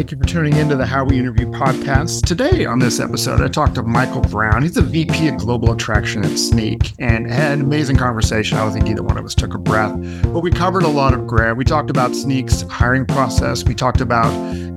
Thank 0.00 0.12
you 0.12 0.16
for 0.16 0.24
tuning 0.24 0.56
into 0.56 0.76
the 0.76 0.86
How 0.86 1.04
We 1.04 1.18
Interview 1.18 1.44
podcast. 1.48 2.24
Today 2.24 2.64
on 2.64 2.78
this 2.78 3.00
episode, 3.00 3.42
I 3.42 3.48
talked 3.48 3.74
to 3.74 3.82
Michael 3.82 4.22
Brown. 4.22 4.62
He's 4.62 4.78
a 4.78 4.82
VP 4.82 5.28
of 5.28 5.36
Global 5.36 5.72
Attraction 5.72 6.24
at 6.24 6.30
Snyk 6.30 6.94
and 6.98 7.30
had 7.30 7.58
an 7.58 7.60
amazing 7.60 7.96
conversation. 7.96 8.56
I 8.56 8.62
don't 8.62 8.72
think 8.72 8.88
either 8.88 9.02
one 9.02 9.18
of 9.18 9.26
us 9.26 9.34
took 9.34 9.52
a 9.52 9.58
breath, 9.58 9.94
but 10.32 10.40
we 10.40 10.50
covered 10.50 10.84
a 10.84 10.88
lot 10.88 11.12
of 11.12 11.26
ground. 11.26 11.58
We 11.58 11.66
talked 11.66 11.90
about 11.90 12.12
Snyk's 12.12 12.62
hiring 12.62 13.04
process. 13.04 13.62
We 13.62 13.74
talked 13.74 14.00
about 14.00 14.30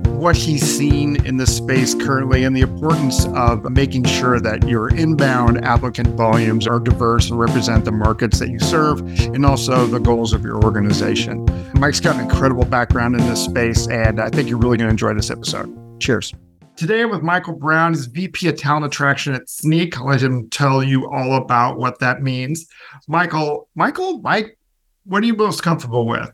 what 0.08 0.36
he's 0.36 0.62
seen 0.62 1.24
in 1.24 1.38
the 1.38 1.46
space 1.46 1.94
currently 1.94 2.44
and 2.44 2.54
the 2.54 2.60
importance 2.60 3.26
of 3.28 3.70
making 3.70 4.04
sure 4.04 4.40
that 4.40 4.68
your 4.68 4.94
inbound 4.94 5.64
applicant 5.64 6.08
volumes 6.16 6.66
are 6.66 6.80
diverse 6.80 7.30
and 7.30 7.38
represent 7.38 7.86
the 7.86 7.92
markets 7.92 8.38
that 8.40 8.50
you 8.50 8.58
serve 8.58 9.00
and 9.34 9.46
also 9.46 9.86
the 9.86 10.00
goals 10.00 10.34
of 10.34 10.44
your 10.44 10.62
organization. 10.64 11.46
Mike's 11.74 12.00
got 12.00 12.14
an 12.16 12.22
incredible 12.22 12.64
background 12.64 13.14
in 13.14 13.26
this 13.26 13.44
space, 13.44 13.86
and 13.88 14.20
I 14.20 14.30
think 14.30 14.48
you're 14.48 14.58
really 14.58 14.76
going 14.78 14.88
to 14.88 14.92
enjoy 14.92 15.12
this 15.14 15.30
episode. 15.30 16.00
Cheers. 16.00 16.32
Today 16.76 17.02
I'm 17.02 17.10
with 17.10 17.22
Michael 17.22 17.54
Brown. 17.54 17.92
He's 17.94 18.06
VP 18.06 18.48
of 18.48 18.56
Talent 18.56 18.86
Attraction 18.86 19.34
at 19.34 19.46
Snyk. 19.46 19.96
I'll 19.96 20.06
let 20.06 20.22
him 20.22 20.48
tell 20.50 20.82
you 20.82 21.10
all 21.10 21.34
about 21.34 21.78
what 21.78 21.98
that 22.00 22.22
means. 22.22 22.66
Michael, 23.06 23.68
Michael, 23.74 24.20
Mike, 24.22 24.58
what 25.04 25.22
are 25.22 25.26
you 25.26 25.36
most 25.36 25.62
comfortable 25.62 26.06
with? 26.06 26.30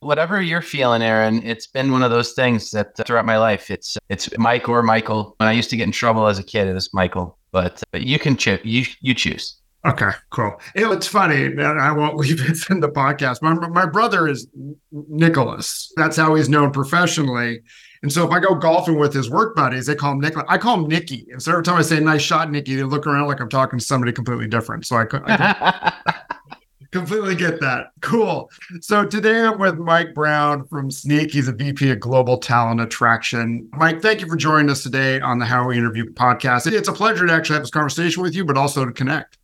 Whatever 0.00 0.42
you're 0.42 0.62
feeling, 0.62 1.02
Aaron, 1.02 1.42
it's 1.44 1.66
been 1.66 1.92
one 1.92 2.02
of 2.02 2.10
those 2.10 2.32
things 2.32 2.70
that 2.72 2.98
uh, 2.98 3.04
throughout 3.04 3.24
my 3.26 3.38
life, 3.38 3.70
it's 3.70 3.96
it's 4.08 4.28
Mike 4.38 4.68
or 4.68 4.82
Michael. 4.82 5.34
When 5.38 5.48
I 5.48 5.52
used 5.52 5.70
to 5.70 5.76
get 5.76 5.84
in 5.84 5.92
trouble 5.92 6.26
as 6.26 6.38
a 6.38 6.42
kid, 6.42 6.66
it 6.66 6.74
was 6.74 6.92
Michael. 6.92 7.38
But 7.52 7.82
but 7.92 8.02
you 8.02 8.18
can 8.18 8.36
choose. 8.36 8.60
You 8.64 8.84
you 9.00 9.14
choose. 9.14 9.56
Okay, 9.86 10.10
cool. 10.30 10.58
it's 10.74 11.06
funny, 11.06 11.44
and 11.44 11.60
I 11.62 11.92
won't 11.92 12.16
leave 12.24 12.40
it 12.40 12.70
in 12.70 12.80
the 12.80 12.88
podcast. 12.88 13.42
My 13.42 13.54
my 13.68 13.86
brother 13.86 14.26
is 14.28 14.46
Nicholas. 14.90 15.92
That's 15.96 16.16
how 16.16 16.34
he's 16.34 16.48
known 16.48 16.70
professionally. 16.72 17.60
And 18.02 18.12
so 18.12 18.26
if 18.26 18.32
I 18.32 18.38
go 18.40 18.54
golfing 18.54 18.98
with 18.98 19.14
his 19.14 19.30
work 19.30 19.56
buddies, 19.56 19.86
they 19.86 19.94
call 19.94 20.12
him 20.12 20.20
Nicholas. 20.20 20.44
I 20.48 20.58
call 20.58 20.74
him 20.76 20.88
Nicky. 20.88 21.26
And 21.30 21.42
so 21.42 21.52
every 21.52 21.64
time 21.64 21.76
I 21.76 21.82
say 21.82 22.00
"nice 22.00 22.22
shot, 22.22 22.50
Nicky," 22.50 22.76
they 22.76 22.82
look 22.82 23.06
around 23.06 23.28
like 23.28 23.40
I'm 23.40 23.48
talking 23.48 23.78
to 23.78 23.84
somebody 23.84 24.12
completely 24.12 24.46
different. 24.46 24.86
So 24.86 24.96
I, 24.96 25.06
I 25.12 25.92
completely 26.90 27.34
get 27.34 27.60
that. 27.60 27.88
Cool. 28.00 28.50
So 28.80 29.04
today 29.04 29.40
I'm 29.42 29.58
with 29.58 29.78
Mike 29.78 30.14
Brown 30.14 30.66
from 30.66 30.90
Snyk. 30.90 31.30
He's 31.30 31.48
a 31.48 31.52
VP 31.52 31.90
of 31.90 32.00
Global 32.00 32.38
Talent 32.38 32.80
Attraction. 32.80 33.68
Mike, 33.72 34.00
thank 34.00 34.20
you 34.20 34.28
for 34.28 34.36
joining 34.36 34.70
us 34.70 34.82
today 34.82 35.20
on 35.20 35.38
the 35.38 35.44
How 35.46 35.66
We 35.66 35.76
Interview 35.76 36.10
podcast. 36.12 36.70
It's 36.70 36.88
a 36.88 36.92
pleasure 36.92 37.26
to 37.26 37.32
actually 37.32 37.54
have 37.54 37.62
this 37.62 37.70
conversation 37.70 38.22
with 38.22 38.34
you, 38.34 38.44
but 38.44 38.56
also 38.56 38.84
to 38.86 38.92
connect. 38.92 39.38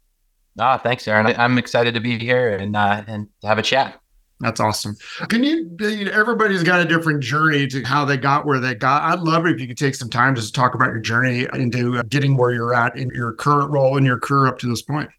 Ah, 0.61 0.78
thanks, 0.78 1.08
Aaron. 1.08 1.27
I'm 1.27 1.58
excited 1.58 1.94
to 1.94 2.00
be 2.00 2.19
here 2.19 2.56
and 2.56 2.77
uh, 2.77 3.03
and 3.06 3.28
have 3.42 3.58
a 3.58 3.62
chat. 3.62 4.00
That's 4.41 4.58
awesome. 4.58 4.97
Can 5.28 5.44
you, 5.44 5.77
everybody's 6.11 6.62
got 6.62 6.80
a 6.80 6.86
different 6.86 7.22
journey 7.22 7.66
to 7.66 7.83
how 7.83 8.06
they 8.06 8.16
got 8.16 8.47
where 8.47 8.58
they 8.58 8.75
got. 8.75 9.03
I'd 9.03 9.20
love 9.20 9.44
it 9.44 9.53
if 9.53 9.61
you 9.61 9.69
could 9.69 9.77
take 9.77 9.94
some 9.94 10.08
time 10.08 10.34
to 10.34 10.53
talk 10.53 10.75
about 10.75 10.88
your 10.88 11.00
journey 11.00 11.47
into 11.53 12.03
getting 12.05 12.38
where 12.38 12.50
you're 12.50 12.75
at 12.75 12.97
in 12.97 13.11
your 13.14 13.34
current 13.34 13.70
role 13.70 13.98
in 13.98 14.05
your 14.05 14.19
career 14.19 14.47
up 14.47 14.58
to 14.61 14.66
this 14.66 14.81
point. 14.81 15.11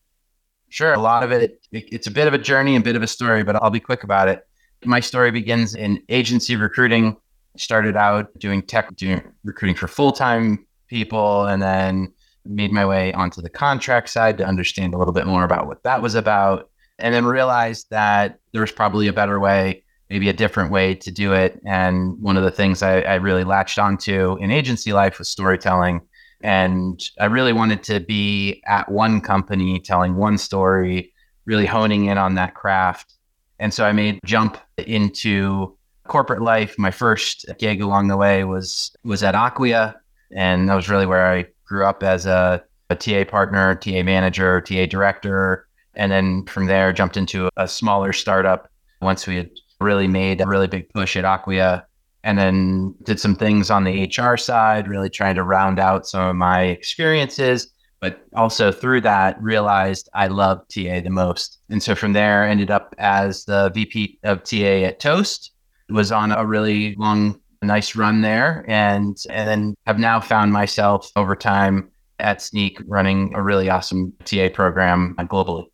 Sure. 0.70 0.94
A 0.94 1.00
lot 1.00 1.22
of 1.22 1.32
it, 1.32 1.62
it's 1.72 2.08
a 2.08 2.12
bit 2.12 2.28
of 2.28 2.34
a 2.34 2.40
journey, 2.40 2.76
a 2.76 2.82
bit 2.82 2.96
of 2.96 3.04
a 3.04 3.08
story, 3.08 3.44
but 3.44 3.56
I'll 3.58 3.70
be 3.70 3.80
quick 3.80 4.04
about 4.04 4.28
it. 4.28 4.48
My 4.86 5.00
story 5.00 5.30
begins 5.30 5.76
in 5.76 6.02
agency 6.10 6.56
recruiting. 6.56 7.16
Started 7.58 7.98
out 7.98 8.28
doing 8.40 8.64
tech, 8.64 8.96
doing 8.96 9.22
recruiting 9.44 9.76
for 9.76 9.88
full 9.88 10.14
time 10.14 10.66
people, 10.88 11.46
and 11.46 11.62
then 11.62 12.12
made 12.46 12.72
my 12.72 12.86
way 12.86 13.14
onto 13.14 13.42
the 13.42 13.50
contract 13.50 14.10
side 14.10 14.38
to 14.38 14.46
understand 14.46 14.94
a 14.94 14.98
little 14.98 15.14
bit 15.14 15.28
more 15.28 15.44
about 15.44 15.68
what 15.68 15.84
that 15.84 16.02
was 16.02 16.16
about. 16.16 16.70
And 17.00 17.14
then 17.14 17.26
realized 17.26 17.90
that 17.90 18.40
there 18.52 18.62
was 18.62 18.72
probably 18.72 19.08
a 19.08 19.14
better 19.14 19.40
way, 19.40 19.84
maybe 20.10 20.30
a 20.30 20.34
different 20.34 20.72
way 20.72 20.94
to 20.96 21.12
do 21.12 21.34
it. 21.34 21.60
And 21.66 22.22
one 22.22 22.38
of 22.38 22.44
the 22.44 22.52
things 22.52 22.84
I, 22.84 23.02
I 23.02 23.16
really 23.16 23.44
latched 23.44 23.80
onto 23.80 24.38
in 24.38 24.52
agency 24.52 24.94
life 24.94 25.18
was 25.18 25.30
storytelling 25.30 26.02
and 26.44 27.02
I 27.20 27.26
really 27.26 27.54
wanted 27.54 27.84
to 27.84 28.00
be 28.00 28.62
at 28.66 28.90
one 28.90 29.22
company 29.22 29.80
telling 29.80 30.16
one 30.16 30.38
story, 30.38 31.14
really 31.46 31.66
honing 31.66 32.06
in 32.06 32.18
on 32.18 32.36
that 32.36 32.56
craft. 32.56 33.14
And 33.60 33.74
so 33.74 33.86
I 33.86 33.92
made 33.92 34.20
jump 34.26 34.58
into 34.78 35.78
corporate 36.08 36.42
life. 36.42 36.76
My 36.78 36.92
first 36.92 37.46
gig 37.60 37.82
along 37.82 38.08
the 38.08 38.18
way 38.18 38.44
was 38.44 38.96
was 39.04 39.24
at 39.24 39.36
Acquia, 39.36 39.96
and 40.32 40.68
that 40.68 40.76
was 40.76 40.90
really 40.90 41.06
where 41.06 41.32
I 41.32 41.46
grew 41.72 41.86
up 41.86 42.04
as 42.04 42.26
a, 42.26 42.62
a 42.90 42.96
TA 42.98 43.24
partner, 43.24 43.76
TA 43.76 44.04
manager, 44.04 44.60
TA 44.60 44.86
director, 44.86 45.66
and 45.96 46.12
then 46.12 46.46
from 46.46 46.66
there 46.66 46.92
jumped 46.92 47.16
into 47.16 47.50
a 47.56 47.66
smaller 47.66 48.12
startup 48.12 48.70
once 49.02 49.26
we 49.26 49.38
had 49.38 49.50
really 49.80 50.08
made 50.08 50.42
a 50.42 50.48
really 50.48 50.68
big 50.68 50.90
push 50.90 51.16
at 51.16 51.24
Acquia 51.24 51.86
and 52.24 52.38
then 52.38 52.94
did 53.04 53.20
some 53.20 53.36
things 53.36 53.72
on 53.72 53.86
the 53.86 54.04
HR 54.04 54.36
side, 54.36 54.90
really 54.90 55.10
trying 55.10 55.36
to 55.36 55.44
round 55.44 55.80
out 55.80 56.06
some 56.06 56.28
of 56.28 56.36
my 56.36 56.64
experiences. 56.64 57.72
But 58.02 58.22
also 58.36 58.72
through 58.72 59.02
that, 59.02 59.42
realized 59.42 60.10
I 60.14 60.28
love 60.28 60.60
TA 60.68 61.00
the 61.00 61.10
most. 61.10 61.60
And 61.70 61.82
so 61.82 61.96
from 61.96 62.14
there, 62.14 62.46
ended 62.46 62.70
up 62.70 62.94
as 62.98 63.46
the 63.46 63.72
VP 63.74 64.20
of 64.24 64.44
TA 64.44 64.86
at 64.88 65.00
Toast. 65.00 65.52
Was 65.90 66.12
on 66.12 66.32
a 66.32 66.46
really 66.46 66.96
long, 66.96 67.41
nice 67.66 67.96
run 67.96 68.22
there, 68.22 68.66
and 68.68 69.18
and 69.30 69.48
then 69.48 69.76
have 69.86 70.00
now 70.00 70.20
found 70.20 70.52
myself 70.52 71.12
over 71.16 71.36
time 71.36 71.92
at 72.20 72.38
Snyk 72.40 72.82
running 72.88 73.34
a 73.36 73.42
really 73.42 73.70
awesome 73.70 74.14
TA 74.26 74.50
program 74.54 75.16
globally. 75.20 75.66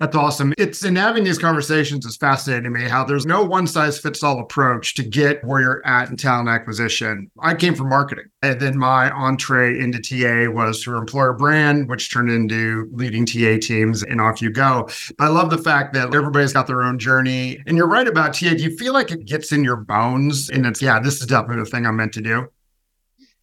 That's 0.00 0.14
awesome. 0.14 0.54
It's 0.58 0.84
in 0.84 0.94
having 0.94 1.24
these 1.24 1.38
conversations 1.38 2.06
is 2.06 2.16
fascinating 2.16 2.64
to 2.64 2.70
me 2.70 2.88
how 2.88 3.02
there's 3.02 3.26
no 3.26 3.42
one 3.42 3.66
size 3.66 3.98
fits 3.98 4.22
all 4.22 4.38
approach 4.38 4.94
to 4.94 5.02
get 5.02 5.42
where 5.44 5.60
you're 5.60 5.86
at 5.86 6.08
in 6.08 6.16
talent 6.16 6.48
acquisition. 6.48 7.28
I 7.40 7.54
came 7.54 7.74
from 7.74 7.88
marketing 7.88 8.26
and 8.40 8.60
then 8.60 8.78
my 8.78 9.10
entree 9.10 9.80
into 9.80 9.98
TA 9.98 10.52
was 10.52 10.84
through 10.84 10.98
employer 10.98 11.32
brand, 11.32 11.88
which 11.88 12.12
turned 12.12 12.30
into 12.30 12.88
leading 12.92 13.26
TA 13.26 13.58
teams 13.60 14.04
and 14.04 14.20
off 14.20 14.40
you 14.40 14.50
go. 14.50 14.88
But 15.18 15.24
I 15.24 15.28
love 15.28 15.50
the 15.50 15.58
fact 15.58 15.94
that 15.94 16.14
everybody's 16.14 16.52
got 16.52 16.68
their 16.68 16.82
own 16.82 17.00
journey. 17.00 17.60
And 17.66 17.76
you're 17.76 17.88
right 17.88 18.06
about 18.06 18.34
TA. 18.34 18.50
Do 18.50 18.62
you 18.62 18.76
feel 18.76 18.92
like 18.92 19.10
it 19.10 19.24
gets 19.24 19.50
in 19.50 19.64
your 19.64 19.76
bones 19.76 20.48
and 20.48 20.64
it's, 20.64 20.80
yeah, 20.80 21.00
this 21.00 21.20
is 21.20 21.26
definitely 21.26 21.64
the 21.64 21.70
thing 21.70 21.86
I'm 21.86 21.96
meant 21.96 22.12
to 22.14 22.20
do? 22.20 22.48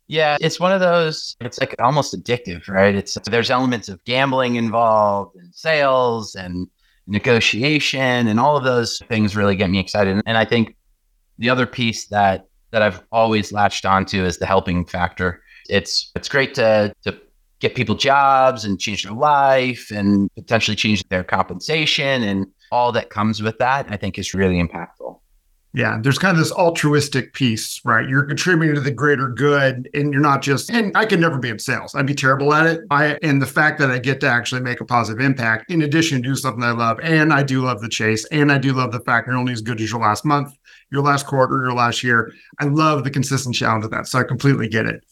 Yeah, 0.07 0.38
it's 0.39 0.59
one 0.59 0.71
of 0.71 0.81
those, 0.81 1.35
it's 1.41 1.59
like 1.59 1.75
almost 1.79 2.13
addictive, 2.13 2.67
right? 2.67 2.93
It's 2.93 3.17
there's 3.25 3.49
elements 3.49 3.89
of 3.89 4.03
gambling 4.05 4.55
involved 4.55 5.35
and 5.35 5.53
sales 5.53 6.35
and 6.35 6.67
negotiation 7.07 8.27
and 8.27 8.39
all 8.39 8.57
of 8.57 8.63
those 8.63 8.99
things 9.09 9.35
really 9.35 9.55
get 9.55 9.69
me 9.69 9.79
excited. 9.79 10.21
And 10.25 10.38
I 10.38 10.45
think 10.45 10.75
the 11.39 11.49
other 11.49 11.66
piece 11.66 12.07
that 12.07 12.47
that 12.71 12.81
I've 12.81 13.01
always 13.11 13.51
latched 13.51 13.85
onto 13.85 14.23
is 14.23 14.38
the 14.38 14.45
helping 14.45 14.85
factor. 14.85 15.41
It's 15.69 16.11
it's 16.16 16.29
great 16.29 16.53
to 16.55 16.93
to 17.03 17.19
get 17.59 17.75
people 17.75 17.95
jobs 17.95 18.66
and 18.66 18.79
change 18.79 19.03
their 19.03 19.13
life 19.13 19.91
and 19.91 20.29
potentially 20.35 20.75
change 20.75 21.03
their 21.09 21.23
compensation 21.23 22.22
and 22.23 22.47
all 22.72 22.91
that 22.91 23.09
comes 23.09 23.41
with 23.41 23.57
that, 23.59 23.87
I 23.89 23.97
think 23.97 24.19
is 24.19 24.33
really 24.33 24.61
impactful. 24.61 25.19
Yeah, 25.75 26.00
there's 26.02 26.18
kind 26.18 26.31
of 26.31 26.38
this 26.38 26.53
altruistic 26.53 27.34
piece, 27.34 27.81
right? 27.84 28.08
You're 28.08 28.24
contributing 28.24 28.75
to 28.75 28.81
the 28.81 28.91
greater 28.91 29.28
good, 29.28 29.90
and 29.94 30.13
you're 30.13 30.22
not 30.22 30.41
just. 30.41 30.72
And 30.72 30.96
I 30.96 31.06
could 31.06 31.19
never 31.19 31.38
be 31.38 31.50
in 31.50 31.59
sales; 31.59 31.94
I'd 31.94 32.06
be 32.06 32.16
terrible 32.16 32.53
at 32.53 32.66
it. 32.66 32.81
I 32.91 33.18
and 33.22 33.41
the 33.41 33.46
fact 33.46 33.78
that 33.80 33.91
I 33.91 34.00
get 34.00 34.22
to 34.22 34.28
actually 34.30 34.62
make 34.62 34.80
a 34.80 34.85
positive 34.85 35.22
impact, 35.22 35.69
in 35.69 35.81
addition 35.81 36.22
to 36.22 36.30
do 36.30 36.35
something 36.38 36.64
I 36.64 36.72
love, 36.72 37.00
and 37.03 37.34
I 37.34 37.44
do 37.44 37.62
love 37.62 37.81
the 37.81 37.90
chase, 37.90 38.25
and 38.31 38.53
I 38.53 38.58
do 38.58 38.72
love 38.72 38.94
the 38.94 39.02
fact 39.02 39.28
you're 39.28 39.35
only 39.35 39.52
as 39.52 39.62
good 39.62 39.81
as 39.81 39.91
your 39.91 40.00
last 40.00 40.24
month, 40.24 40.53
your 40.91 41.03
last 41.03 41.28
quarter, 41.28 41.66
your 41.66 41.74
last 41.74 42.03
year. 42.03 42.31
I 42.59 42.66
love 42.66 43.03
the 43.03 43.12
consistent 43.12 43.53
challenge 43.53 43.84
of 43.84 43.91
that, 43.91 44.08
so 44.08 44.18
I 44.18 44.24
completely 44.24 44.69
get 44.69 44.85
it. 44.85 45.03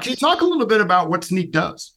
Can 0.00 0.10
you 0.10 0.16
talk 0.16 0.40
a 0.40 0.44
little 0.44 0.66
bit 0.66 0.80
about 0.80 1.10
what 1.10 1.20
Snyk 1.20 1.52
does? 1.52 1.92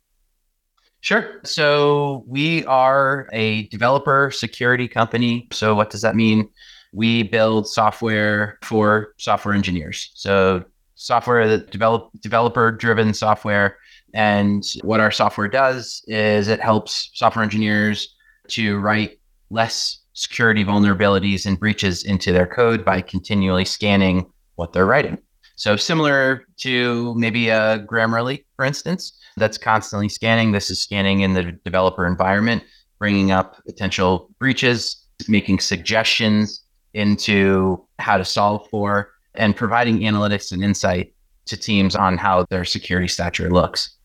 Sure. 1.00 1.42
So 1.44 2.24
we 2.28 2.63
are 2.66 3.28
a 3.34 3.68
developer 3.69 4.30
security 4.30 4.88
company. 4.88 5.48
So 5.51 5.74
what 5.74 5.90
does 5.90 6.04
that 6.04 6.16
mean? 6.16 6.50
We 6.92 7.24
build 7.24 7.68
software 7.68 8.60
for 8.64 9.14
software 9.18 9.54
engineers. 9.54 10.12
So 10.14 10.64
software 10.96 11.48
that 11.48 11.72
develop 11.72 12.10
developer 12.22 12.72
driven 12.72 13.14
software. 13.14 13.78
And 14.14 14.64
what 14.84 15.00
our 15.00 15.12
software 15.12 15.48
does 15.48 16.04
is 16.08 16.48
it 16.48 16.60
helps 16.60 17.12
software 17.14 17.44
engineers 17.44 18.14
to 18.50 18.78
write 18.80 19.20
less 19.50 20.00
security 20.14 20.64
vulnerabilities 20.66 21.46
and 21.46 21.60
breaches 21.60 22.04
into 22.04 22.32
their 22.32 22.46
code 22.46 22.84
by 22.84 23.02
continually 23.02 23.66
scanning 23.66 24.30
what 24.56 24.74
they're 24.74 24.86
writing. 24.86 25.18
So 25.56 25.76
similar 25.76 26.46
to 26.58 27.14
maybe 27.16 27.50
a 27.50 27.80
Grammarly, 27.80 28.44
for 28.56 28.66
instance, 28.66 29.18
that's 29.38 29.58
constantly 29.58 30.10
scanning. 30.10 30.52
This 30.52 30.70
is 30.70 30.82
scanning 30.82 31.22
in 31.22 31.34
the 31.34 31.52
developer 31.64 32.06
environment, 32.06 32.64
bringing 33.00 33.32
up 33.32 33.64
potential 33.66 34.30
breaches, 34.40 34.98
making 35.28 35.60
suggestions 35.60 36.62
into 36.94 37.86
how 38.00 38.18
to 38.18 38.26
solve 38.26 38.68
for 38.70 39.12
and 39.36 39.56
providing 39.56 40.00
analytics 40.00 40.52
and 40.52 40.64
insight 40.64 41.14
to 41.46 41.58
teams 41.58 41.96
on 41.96 42.18
how 42.18 42.46
their 42.50 42.66
security 42.66 43.08
stature 43.08 43.50
looks. 43.50 43.98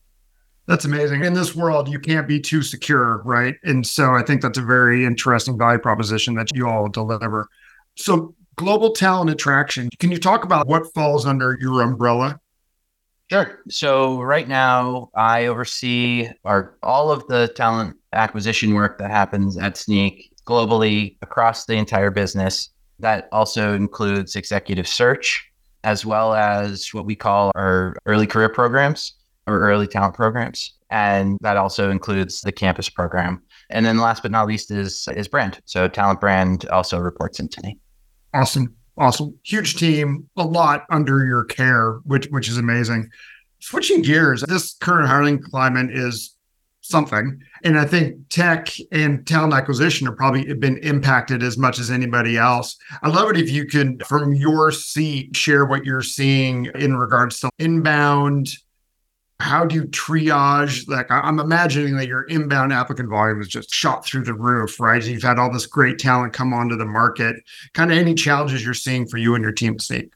That's 0.67 0.85
amazing. 0.85 1.23
In 1.23 1.33
this 1.33 1.55
world, 1.55 1.87
you 1.87 1.99
can't 1.99 2.27
be 2.27 2.39
too 2.39 2.61
secure, 2.61 3.21
right? 3.23 3.55
And 3.63 3.85
so 3.87 4.13
I 4.13 4.21
think 4.21 4.41
that's 4.41 4.57
a 4.57 4.63
very 4.63 5.05
interesting 5.05 5.57
value 5.57 5.79
proposition 5.79 6.33
that 6.35 6.53
you 6.53 6.67
all 6.67 6.89
deliver. 6.89 7.47
So 7.95 8.35
Global 8.57 8.91
talent 8.91 9.29
attraction. 9.29 9.87
Can 9.99 10.11
you 10.11 10.17
talk 10.17 10.43
about 10.43 10.65
what 10.67 10.91
falls 10.95 11.27
under 11.27 11.59
your 11.61 11.83
umbrella? 11.83 12.39
Sure. 13.29 13.59
So 13.69 14.19
right 14.19 14.47
now, 14.47 15.11
I 15.15 15.45
oversee 15.45 16.29
our 16.43 16.75
all 16.81 17.11
of 17.11 17.27
the 17.27 17.49
talent 17.55 17.97
acquisition 18.13 18.73
work 18.73 18.97
that 18.97 19.11
happens 19.11 19.59
at 19.59 19.75
Snyk 19.75 20.31
globally 20.47 21.17
across 21.21 21.65
the 21.65 21.75
entire 21.75 22.09
business. 22.09 22.69
That 22.99 23.27
also 23.31 23.73
includes 23.73 24.35
executive 24.35 24.87
search, 24.87 25.49
as 25.83 26.05
well 26.05 26.33
as 26.33 26.93
what 26.93 27.05
we 27.05 27.15
call 27.15 27.51
our 27.55 27.95
early 28.05 28.27
career 28.27 28.49
programs 28.49 29.13
or 29.45 29.59
early 29.59 29.87
talent 29.87 30.15
programs. 30.15 30.73
And 30.89 31.37
that 31.41 31.57
also 31.57 31.91
includes 31.91 32.41
the 32.41 32.51
campus 32.51 32.89
program. 32.89 33.41
And 33.69 33.85
then 33.85 33.97
last 33.97 34.21
but 34.21 34.31
not 34.31 34.47
least 34.47 34.71
is 34.71 35.07
is 35.15 35.27
brand. 35.27 35.59
So 35.65 35.87
talent 35.87 36.19
brand 36.21 36.67
also 36.69 36.97
reports 36.99 37.39
into 37.39 37.61
me. 37.63 37.77
Awesome. 38.33 38.75
Awesome. 38.97 39.37
Huge 39.43 39.75
team, 39.75 40.27
a 40.37 40.43
lot 40.43 40.85
under 40.89 41.23
your 41.25 41.43
care, 41.43 41.93
which 42.05 42.27
which 42.27 42.49
is 42.49 42.57
amazing. 42.57 43.09
Switching 43.59 44.01
gears, 44.01 44.43
this 44.47 44.75
current 44.75 45.07
hiring 45.07 45.41
climate 45.41 45.91
is 45.91 46.36
something. 46.87 47.41
And 47.63 47.77
I 47.77 47.85
think 47.85 48.29
tech 48.29 48.69
and 48.91 49.25
talent 49.27 49.53
acquisition 49.53 50.07
have 50.07 50.15
probably 50.15 50.53
been 50.53 50.77
impacted 50.77 51.43
as 51.43 51.57
much 51.57 51.79
as 51.79 51.91
anybody 51.91 52.37
else. 52.37 52.77
I 53.03 53.09
love 53.09 53.29
it 53.29 53.37
if 53.37 53.49
you 53.49 53.65
can, 53.65 53.99
from 53.99 54.33
your 54.33 54.71
seat, 54.71 55.35
share 55.35 55.65
what 55.65 55.85
you're 55.85 56.01
seeing 56.01 56.65
in 56.75 56.95
regards 56.95 57.39
to 57.41 57.49
inbound. 57.59 58.49
How 59.39 59.65
do 59.65 59.75
you 59.75 59.83
triage? 59.83 60.87
Like, 60.87 61.11
I'm 61.11 61.39
imagining 61.39 61.95
that 61.97 62.07
your 62.07 62.23
inbound 62.23 62.73
applicant 62.73 63.09
volume 63.09 63.39
is 63.41 63.47
just 63.47 63.71
shot 63.71 64.05
through 64.05 64.23
the 64.23 64.33
roof, 64.33 64.79
right? 64.79 65.03
You've 65.03 65.21
had 65.21 65.37
all 65.37 65.51
this 65.51 65.67
great 65.67 65.99
talent 65.99 66.33
come 66.33 66.53
onto 66.53 66.75
the 66.75 66.85
market. 66.85 67.35
Kind 67.73 67.91
of 67.91 67.97
any 67.97 68.15
challenges 68.15 68.65
you're 68.65 68.73
seeing 68.73 69.07
for 69.07 69.17
you 69.17 69.35
and 69.35 69.43
your 69.43 69.51
team 69.51 69.77
to 69.77 70.09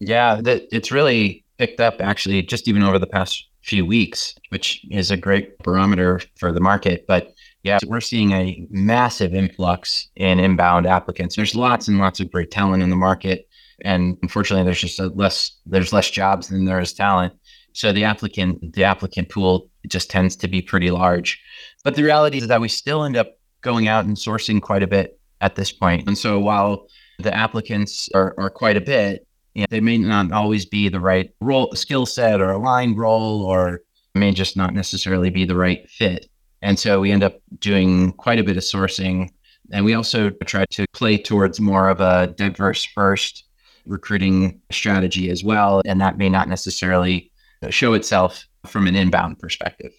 Yeah, 0.00 0.40
it's 0.44 0.90
really 0.90 1.44
picked 1.58 1.78
up 1.78 2.00
actually 2.00 2.42
just 2.42 2.66
even 2.66 2.82
over 2.82 2.98
the 2.98 3.06
past 3.06 3.49
few 3.62 3.84
weeks, 3.84 4.34
which 4.48 4.84
is 4.90 5.10
a 5.10 5.16
great 5.16 5.58
barometer 5.58 6.20
for 6.38 6.52
the 6.52 6.60
market. 6.60 7.04
But 7.06 7.34
yeah, 7.62 7.78
we're 7.86 8.00
seeing 8.00 8.32
a 8.32 8.66
massive 8.70 9.34
influx 9.34 10.08
in 10.16 10.40
inbound 10.40 10.86
applicants. 10.86 11.36
There's 11.36 11.54
lots 11.54 11.88
and 11.88 11.98
lots 11.98 12.20
of 12.20 12.30
great 12.30 12.50
talent 12.50 12.82
in 12.82 12.90
the 12.90 12.96
market. 12.96 13.46
And 13.82 14.16
unfortunately, 14.22 14.64
there's 14.64 14.80
just 14.80 14.98
less 14.98 15.56
there's 15.66 15.92
less 15.92 16.10
jobs 16.10 16.48
than 16.48 16.64
there 16.64 16.80
is 16.80 16.92
talent. 16.92 17.34
So 17.72 17.92
the 17.92 18.04
applicant 18.04 18.74
the 18.74 18.84
applicant 18.84 19.28
pool 19.28 19.70
just 19.88 20.10
tends 20.10 20.36
to 20.36 20.48
be 20.48 20.62
pretty 20.62 20.90
large. 20.90 21.40
But 21.84 21.94
the 21.94 22.02
reality 22.02 22.38
is 22.38 22.48
that 22.48 22.60
we 22.60 22.68
still 22.68 23.04
end 23.04 23.16
up 23.16 23.38
going 23.62 23.88
out 23.88 24.04
and 24.04 24.16
sourcing 24.16 24.60
quite 24.60 24.82
a 24.82 24.86
bit 24.86 25.18
at 25.40 25.56
this 25.56 25.72
point. 25.72 26.06
And 26.06 26.16
so 26.16 26.38
while 26.38 26.86
the 27.18 27.34
applicants 27.34 28.08
are, 28.14 28.34
are 28.38 28.50
quite 28.50 28.76
a 28.76 28.80
bit, 28.80 29.26
you 29.54 29.62
know, 29.62 29.66
they 29.70 29.80
may 29.80 29.98
not 29.98 30.32
always 30.32 30.66
be 30.66 30.88
the 30.88 31.00
right 31.00 31.30
role, 31.40 31.72
skill 31.74 32.06
set 32.06 32.40
or 32.40 32.50
aligned 32.52 32.98
role, 32.98 33.42
or 33.42 33.82
may 34.14 34.32
just 34.32 34.56
not 34.56 34.74
necessarily 34.74 35.30
be 35.30 35.44
the 35.44 35.56
right 35.56 35.88
fit. 35.88 36.26
And 36.62 36.78
so 36.78 37.00
we 37.00 37.10
end 37.10 37.22
up 37.22 37.40
doing 37.58 38.12
quite 38.12 38.38
a 38.38 38.44
bit 38.44 38.56
of 38.56 38.62
sourcing. 38.62 39.30
And 39.72 39.84
we 39.84 39.94
also 39.94 40.30
try 40.44 40.64
to 40.70 40.86
play 40.92 41.16
towards 41.16 41.60
more 41.60 41.88
of 41.88 42.00
a 42.00 42.28
diverse 42.36 42.84
first 42.84 43.44
recruiting 43.86 44.60
strategy 44.70 45.30
as 45.30 45.42
well. 45.42 45.82
And 45.84 46.00
that 46.00 46.18
may 46.18 46.28
not 46.28 46.48
necessarily 46.48 47.30
show 47.70 47.94
itself 47.94 48.46
from 48.66 48.86
an 48.86 48.96
inbound 48.96 49.38
perspective. 49.38 49.92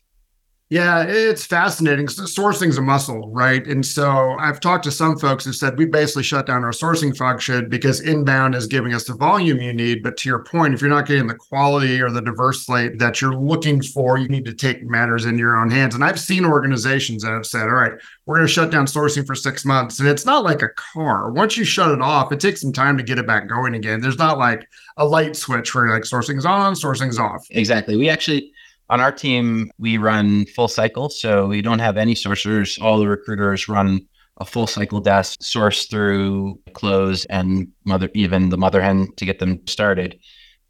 Yeah, 0.72 1.04
it's 1.06 1.46
fascinating. 1.46 2.08
Sourcing's 2.08 2.78
a 2.78 2.82
muscle, 2.82 3.30
right? 3.30 3.68
And 3.68 3.86
so 3.86 4.38
I've 4.40 4.62
talked 4.62 4.86
to 4.86 4.92
some 4.92 5.18
folks 5.18 5.44
who 5.44 5.52
said 5.52 5.78
we 5.78 5.84
basically 5.84 6.24
shut 6.24 6.46
down 6.46 6.64
our 6.64 6.72
sourcing 6.72 7.16
function 7.16 7.68
because 7.68 8.00
inbound 8.00 8.56
is 8.56 8.68
giving 8.68 8.94
us 8.94 9.04
the 9.04 9.16
volume 9.16 9.60
you 9.60 9.74
need. 9.74 10.02
But 10.02 10.16
to 10.20 10.30
your 10.30 10.46
point, 10.46 10.74
if 10.74 10.80
you're 10.80 10.90
not 10.90 11.08
getting 11.08 11.28
the 11.28 11.36
quality 11.36 12.02
or 12.02 12.10
the 12.10 12.22
diverse 12.22 12.66
slate 12.66 13.00
that 13.00 13.20
you're 13.20 13.36
looking 13.36 13.82
for, 13.82 14.18
you 14.18 14.30
need 14.30 14.46
to 14.46 14.54
take 14.54 14.82
matters 14.82 15.26
in 15.26 15.38
your 15.38 15.58
own 15.58 15.70
hands. 15.70 15.94
And 15.94 16.06
I've 16.06 16.18
seen 16.18 16.46
organizations 16.46 17.24
that 17.24 17.34
have 17.34 17.46
said, 17.46 17.64
all 17.64 17.72
right, 17.72 17.92
we're 18.26 18.38
going 18.38 18.48
to 18.48 18.54
shut 18.54 18.72
down 18.72 18.86
sourcing 18.86 19.28
for 19.28 19.36
six 19.36 19.66
months. 19.66 20.00
And 20.00 20.08
it's 20.08 20.26
not 20.26 20.46
like 20.46 20.62
a 20.62 20.70
car. 20.70 21.34
Once 21.34 21.58
you 21.58 21.66
shut 21.66 21.92
it 21.92 22.02
off, 22.02 22.32
it 22.32 22.40
takes 22.40 22.62
some 22.62 22.72
time 22.72 22.96
to 22.96 23.04
get 23.04 23.20
it 23.20 23.28
back 23.28 23.50
going 23.50 23.76
again. 23.76 24.00
There's 24.00 24.18
not 24.18 24.38
like 24.38 24.70
a 24.96 25.06
light 25.06 25.36
switch 25.36 25.76
where 25.76 25.90
like 25.90 26.04
sourcing's 26.04 26.46
on, 26.46 26.76
sourcing's 26.76 27.20
off. 27.20 27.46
Exactly. 27.50 27.98
We 27.98 28.08
actually, 28.08 28.54
on 28.92 29.00
our 29.00 29.12
team, 29.12 29.72
we 29.80 29.98
run 29.98 30.46
full 30.48 30.68
cycle. 30.68 31.10
So 31.10 31.48
we 31.48 31.62
don't 31.62 31.80
have 31.80 31.98
any 31.98 32.14
sourcers. 32.14 32.80
All 32.80 33.00
the 33.00 33.08
recruiters 33.08 33.70
run 33.70 34.02
a 34.38 34.46
full 34.46 34.68
cycle 34.68 35.00
desk, 35.00 35.42
source 35.42 35.86
through 35.86 36.60
close 36.74 37.24
and 37.26 37.70
mother, 37.86 38.10
even 38.14 38.50
the 38.50 38.58
mother 38.58 38.82
hen 38.82 39.08
to 39.16 39.26
get 39.26 39.40
them 39.40 39.66
started. 39.66 40.20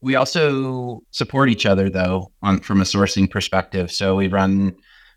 We 0.02 0.16
also 0.16 1.02
support 1.12 1.50
each 1.50 1.66
other 1.66 1.90
though 1.90 2.32
on 2.44 2.60
from 2.60 2.80
a 2.82 2.86
sourcing 2.86 3.30
perspective. 3.30 3.92
So 3.92 4.16
we 4.16 4.28
run 4.28 4.76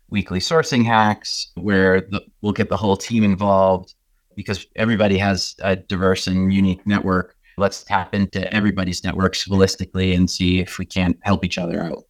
weekly 0.09 0.39
sourcing 0.39 0.83
hacks 0.83 1.51
where 1.55 2.01
the, 2.01 2.21
we'll 2.41 2.53
get 2.53 2.69
the 2.69 2.77
whole 2.77 2.97
team 2.97 3.23
involved 3.23 3.93
because 4.35 4.65
everybody 4.75 5.17
has 5.17 5.55
a 5.61 5.75
diverse 5.75 6.25
and 6.27 6.51
unique 6.51 6.85
network. 6.87 7.35
Let's 7.57 7.83
tap 7.83 8.15
into 8.15 8.51
everybody's 8.53 9.03
networks 9.03 9.47
holistically 9.47 10.15
and 10.15 10.29
see 10.29 10.59
if 10.59 10.79
we 10.79 10.85
can't 10.85 11.17
help 11.21 11.45
each 11.45 11.57
other 11.57 11.83
out. 11.83 12.03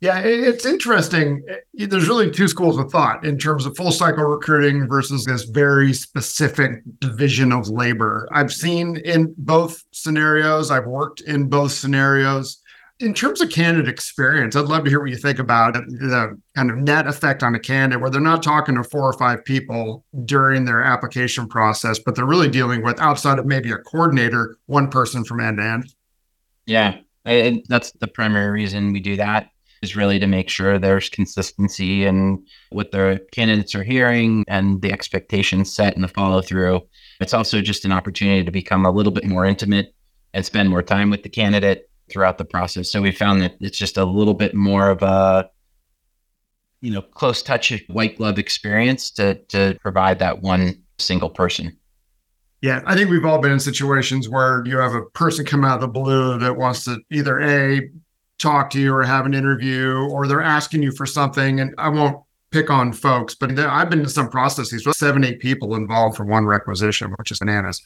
Yeah, 0.00 0.18
it's 0.18 0.66
interesting. 0.66 1.42
Eh, 1.48 1.86
there's 1.86 2.08
really 2.08 2.30
two 2.30 2.48
schools 2.48 2.78
of 2.78 2.90
thought 2.90 3.24
in 3.24 3.38
terms 3.38 3.64
of 3.64 3.76
full 3.76 3.92
cycle 3.92 4.24
recruiting 4.24 4.86
versus 4.86 5.24
this 5.24 5.44
very 5.44 5.94
specific 5.94 6.82
division 7.00 7.50
of 7.50 7.68
labor. 7.68 8.28
I've 8.30 8.52
seen 8.52 8.98
in 8.98 9.34
both 9.38 9.82
scenarios, 9.92 10.70
I've 10.70 10.86
worked 10.86 11.22
in 11.22 11.48
both 11.48 11.72
scenarios. 11.72 12.60
In 13.00 13.14
terms 13.14 13.40
of 13.40 13.50
candidate 13.50 13.88
experience, 13.88 14.54
I'd 14.54 14.66
love 14.66 14.84
to 14.84 14.90
hear 14.90 15.00
what 15.00 15.10
you 15.10 15.16
think 15.16 15.38
about 15.38 15.74
the 15.74 16.38
kind 16.54 16.70
of 16.70 16.76
net 16.76 17.06
effect 17.06 17.42
on 17.42 17.54
a 17.54 17.58
candidate 17.58 18.00
where 18.00 18.10
they're 18.10 18.20
not 18.20 18.42
talking 18.42 18.74
to 18.74 18.84
four 18.84 19.02
or 19.02 19.12
five 19.14 19.44
people 19.44 20.04
during 20.24 20.64
their 20.64 20.82
application 20.82 21.46
process, 21.46 21.98
but 21.98 22.14
they're 22.14 22.24
really 22.26 22.48
dealing 22.48 22.82
with 22.82 23.00
outside 23.00 23.38
of 23.38 23.46
maybe 23.46 23.70
a 23.70 23.78
coordinator, 23.78 24.56
one 24.66 24.88
person 24.90 25.24
from 25.24 25.40
end 25.40 25.58
to 25.58 25.64
end. 25.64 25.94
Yeah, 26.64 26.98
that's 27.24 27.92
the 27.92 28.08
primary 28.08 28.50
reason 28.50 28.92
we 28.92 29.00
do 29.00 29.16
that 29.16 29.50
is 29.86 29.94
really 29.96 30.18
to 30.18 30.26
make 30.26 30.48
sure 30.50 30.78
there's 30.78 31.08
consistency 31.08 32.04
in 32.04 32.44
what 32.70 32.90
the 32.90 33.24
candidates 33.30 33.74
are 33.74 33.84
hearing 33.84 34.44
and 34.48 34.82
the 34.82 34.92
expectations 34.92 35.72
set 35.72 35.94
and 35.94 36.02
the 36.02 36.08
follow 36.08 36.42
through. 36.42 36.80
It's 37.20 37.32
also 37.32 37.60
just 37.60 37.84
an 37.84 37.92
opportunity 37.92 38.44
to 38.44 38.50
become 38.50 38.84
a 38.84 38.90
little 38.90 39.12
bit 39.12 39.24
more 39.24 39.44
intimate 39.44 39.94
and 40.34 40.44
spend 40.44 40.70
more 40.70 40.82
time 40.82 41.08
with 41.10 41.22
the 41.22 41.28
candidate 41.28 41.88
throughout 42.10 42.38
the 42.38 42.44
process. 42.44 42.90
So 42.90 43.00
we 43.00 43.12
found 43.12 43.40
that 43.42 43.54
it's 43.60 43.78
just 43.78 43.96
a 43.96 44.04
little 44.04 44.34
bit 44.34 44.54
more 44.54 44.90
of 44.90 45.02
a 45.02 45.48
you 46.80 46.92
know 46.92 47.02
close 47.02 47.42
touch 47.42 47.72
white 47.88 48.18
glove 48.18 48.38
experience 48.38 49.10
to 49.12 49.36
to 49.48 49.78
provide 49.80 50.18
that 50.18 50.42
one 50.42 50.82
single 50.98 51.30
person. 51.30 51.76
Yeah, 52.62 52.82
I 52.86 52.96
think 52.96 53.10
we've 53.10 53.24
all 53.24 53.38
been 53.38 53.52
in 53.52 53.60
situations 53.60 54.28
where 54.28 54.64
you 54.66 54.78
have 54.78 54.94
a 54.94 55.04
person 55.14 55.44
come 55.44 55.64
out 55.64 55.76
of 55.76 55.80
the 55.82 55.88
blue 55.88 56.38
that 56.38 56.56
wants 56.56 56.84
to 56.84 56.98
either 57.10 57.40
a 57.40 57.88
talk 58.38 58.70
to 58.70 58.80
you 58.80 58.94
or 58.94 59.02
have 59.02 59.26
an 59.26 59.34
interview 59.34 60.06
or 60.10 60.26
they're 60.26 60.42
asking 60.42 60.82
you 60.82 60.92
for 60.92 61.06
something 61.06 61.60
and 61.60 61.74
I 61.78 61.88
won't 61.88 62.18
pick 62.50 62.70
on 62.70 62.92
folks, 62.92 63.34
but 63.34 63.58
I've 63.58 63.90
been 63.90 64.00
in 64.00 64.08
some 64.08 64.28
processes 64.28 64.86
with 64.86 64.96
seven, 64.96 65.24
eight 65.24 65.40
people 65.40 65.74
involved 65.74 66.16
for 66.16 66.24
one 66.24 66.46
requisition, 66.46 67.14
which 67.18 67.30
is 67.30 67.38
bananas. 67.38 67.82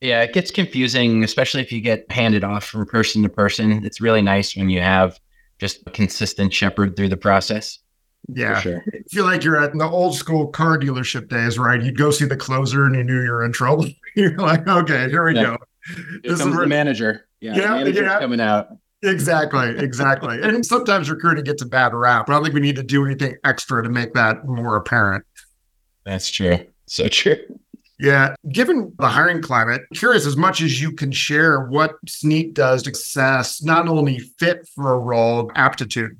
Yeah, 0.00 0.22
it 0.22 0.34
gets 0.34 0.50
confusing, 0.50 1.24
especially 1.24 1.62
if 1.62 1.72
you 1.72 1.80
get 1.80 2.10
handed 2.10 2.44
off 2.44 2.64
from 2.64 2.84
person 2.86 3.22
to 3.22 3.28
person. 3.28 3.84
It's 3.84 4.00
really 4.00 4.22
nice 4.22 4.54
when 4.54 4.68
you 4.68 4.80
have 4.80 5.18
just 5.58 5.82
a 5.86 5.90
consistent 5.90 6.52
shepherd 6.52 6.96
through 6.96 7.08
the 7.08 7.16
process. 7.16 7.78
Yeah. 8.28 8.60
Sure. 8.60 8.84
I 8.92 8.98
feel 9.08 9.24
like 9.24 9.44
you're 9.44 9.62
at 9.62 9.72
the 9.72 9.84
old 9.84 10.14
school 10.14 10.48
car 10.48 10.78
dealership 10.78 11.28
days, 11.28 11.58
right? 11.58 11.80
You'd 11.80 11.96
go 11.96 12.10
see 12.10 12.24
the 12.26 12.36
closer 12.36 12.84
and 12.84 12.94
you 12.94 13.04
knew 13.04 13.22
you're 13.22 13.44
in 13.44 13.52
trouble. 13.52 13.86
you're 14.16 14.36
like, 14.36 14.66
okay, 14.66 15.08
here 15.08 15.24
we 15.24 15.34
yeah. 15.34 15.42
go. 15.42 15.56
Here 15.86 16.20
this 16.24 16.40
is 16.40 16.54
the 16.54 16.66
manager. 16.66 17.26
Yeah, 17.40 17.54
yeah, 17.54 17.74
manager's 17.74 18.06
yeah. 18.06 18.18
coming 18.18 18.40
out. 18.40 18.68
Exactly, 19.02 19.76
exactly. 19.78 20.40
and 20.42 20.64
sometimes 20.64 21.10
recruiting 21.10 21.44
gets 21.44 21.62
a 21.62 21.66
bad 21.66 21.94
rap, 21.94 22.26
but 22.26 22.32
I 22.32 22.36
don't 22.36 22.44
think 22.44 22.54
we 22.54 22.60
need 22.60 22.76
to 22.76 22.82
do 22.82 23.04
anything 23.04 23.36
extra 23.44 23.82
to 23.82 23.88
make 23.88 24.14
that 24.14 24.46
more 24.46 24.76
apparent. 24.76 25.24
That's 26.04 26.30
true. 26.30 26.58
So 26.86 27.08
true. 27.08 27.36
Yeah. 27.98 28.34
Given 28.50 28.92
the 28.98 29.08
hiring 29.08 29.42
climate, 29.42 29.82
curious 29.94 30.26
as 30.26 30.36
much 30.36 30.60
as 30.60 30.80
you 30.80 30.92
can 30.92 31.12
share 31.12 31.60
what 31.60 31.92
Snyk 32.06 32.54
does 32.54 32.82
to 32.84 32.90
assess 32.90 33.62
not 33.62 33.88
only 33.88 34.18
fit 34.18 34.68
for 34.74 34.92
a 34.92 34.98
role, 34.98 35.50
aptitude. 35.54 36.18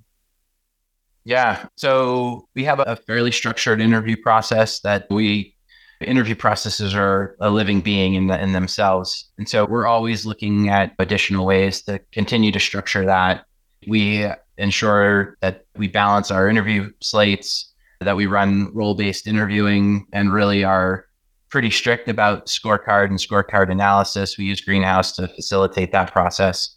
Yeah. 1.24 1.66
So 1.76 2.48
we 2.54 2.64
have 2.64 2.80
a 2.80 2.96
fairly 2.96 3.32
structured 3.32 3.80
interview 3.80 4.16
process 4.22 4.80
that 4.80 5.06
we 5.10 5.55
interview 6.00 6.34
processes 6.34 6.94
are 6.94 7.36
a 7.40 7.50
living 7.50 7.80
being 7.80 8.14
in, 8.14 8.26
the, 8.26 8.40
in 8.40 8.52
themselves. 8.52 9.30
And 9.38 9.48
so 9.48 9.64
we're 9.64 9.86
always 9.86 10.26
looking 10.26 10.68
at 10.68 10.92
additional 10.98 11.46
ways 11.46 11.82
to 11.82 11.98
continue 12.12 12.52
to 12.52 12.60
structure 12.60 13.04
that. 13.06 13.46
We 13.86 14.26
ensure 14.58 15.36
that 15.40 15.64
we 15.76 15.88
balance 15.88 16.30
our 16.30 16.48
interview 16.48 16.90
slates, 17.00 17.72
that 18.00 18.16
we 18.16 18.26
run 18.26 18.70
role 18.74 18.94
based 18.94 19.26
interviewing, 19.26 20.06
and 20.12 20.32
really 20.32 20.64
are 20.64 21.06
pretty 21.48 21.70
strict 21.70 22.08
about 22.08 22.46
scorecard 22.46 23.06
and 23.06 23.18
scorecard 23.18 23.70
analysis. 23.70 24.36
We 24.36 24.44
use 24.44 24.60
Greenhouse 24.60 25.12
to 25.16 25.28
facilitate 25.28 25.92
that 25.92 26.12
process. 26.12 26.76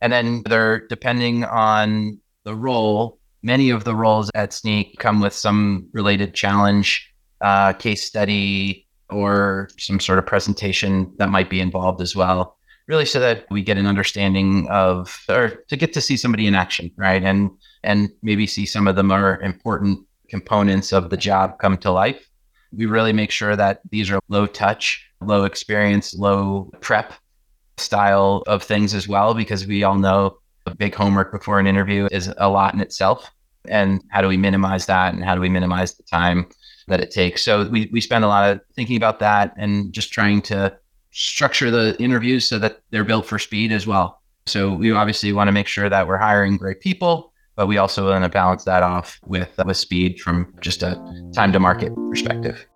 And 0.00 0.12
then 0.12 0.42
they're 0.48 0.86
depending 0.86 1.44
on 1.44 2.20
the 2.44 2.54
role, 2.54 3.18
many 3.42 3.70
of 3.70 3.84
the 3.84 3.94
roles 3.94 4.30
at 4.34 4.50
Snyk 4.50 4.98
come 4.98 5.20
with 5.20 5.32
some 5.32 5.88
related 5.92 6.34
challenge, 6.34 7.11
uh, 7.42 7.72
case 7.74 8.02
study, 8.02 8.86
or 9.10 9.68
some 9.78 10.00
sort 10.00 10.18
of 10.18 10.26
presentation 10.26 11.12
that 11.18 11.28
might 11.28 11.50
be 11.50 11.60
involved 11.60 12.00
as 12.00 12.16
well. 12.16 12.56
Really, 12.88 13.04
so 13.04 13.20
that 13.20 13.46
we 13.50 13.62
get 13.62 13.78
an 13.78 13.86
understanding 13.86 14.68
of, 14.68 15.24
or 15.28 15.50
to 15.68 15.76
get 15.76 15.92
to 15.92 16.00
see 16.00 16.16
somebody 16.16 16.46
in 16.46 16.54
action, 16.54 16.90
right? 16.96 17.22
And 17.22 17.50
and 17.84 18.10
maybe 18.22 18.46
see 18.46 18.66
some 18.66 18.88
of 18.88 18.96
the 18.96 19.04
more 19.04 19.40
important 19.40 20.00
components 20.28 20.92
of 20.92 21.10
the 21.10 21.16
job 21.16 21.58
come 21.58 21.76
to 21.78 21.90
life. 21.90 22.28
We 22.72 22.86
really 22.86 23.12
make 23.12 23.30
sure 23.30 23.54
that 23.54 23.80
these 23.90 24.10
are 24.10 24.18
low 24.28 24.46
touch, 24.46 25.06
low 25.20 25.44
experience, 25.44 26.14
low 26.14 26.72
prep 26.80 27.12
style 27.76 28.42
of 28.46 28.62
things 28.62 28.94
as 28.94 29.06
well, 29.06 29.34
because 29.34 29.66
we 29.66 29.84
all 29.84 29.98
know 29.98 30.38
a 30.66 30.74
big 30.74 30.94
homework 30.94 31.32
before 31.32 31.60
an 31.60 31.66
interview 31.66 32.08
is 32.10 32.32
a 32.38 32.48
lot 32.48 32.74
in 32.74 32.80
itself. 32.80 33.30
And 33.68 34.02
how 34.10 34.22
do 34.22 34.28
we 34.28 34.36
minimize 34.36 34.86
that? 34.86 35.14
And 35.14 35.24
how 35.24 35.34
do 35.34 35.40
we 35.40 35.48
minimize 35.48 35.94
the 35.94 36.02
time 36.02 36.46
that 36.88 37.00
it 37.00 37.10
takes? 37.10 37.44
So 37.44 37.68
we, 37.68 37.88
we 37.92 38.00
spend 38.00 38.24
a 38.24 38.28
lot 38.28 38.50
of 38.50 38.60
thinking 38.74 38.96
about 38.96 39.18
that 39.20 39.54
and 39.56 39.92
just 39.92 40.12
trying 40.12 40.42
to 40.42 40.76
structure 41.10 41.70
the 41.70 42.00
interviews 42.02 42.46
so 42.46 42.58
that 42.58 42.80
they're 42.90 43.04
built 43.04 43.26
for 43.26 43.38
speed 43.38 43.72
as 43.72 43.86
well. 43.86 44.20
So 44.46 44.72
we 44.72 44.90
obviously 44.92 45.32
want 45.32 45.48
to 45.48 45.52
make 45.52 45.68
sure 45.68 45.88
that 45.88 46.08
we're 46.08 46.18
hiring 46.18 46.56
great 46.56 46.80
people, 46.80 47.32
but 47.54 47.66
we 47.66 47.76
also 47.76 48.10
want 48.10 48.24
to 48.24 48.28
balance 48.28 48.64
that 48.64 48.82
off 48.82 49.20
with, 49.24 49.50
uh, 49.58 49.64
with 49.66 49.76
speed 49.76 50.20
from 50.20 50.54
just 50.60 50.82
a 50.82 50.94
time 51.34 51.52
to 51.52 51.60
market 51.60 51.94
perspective. 52.10 52.66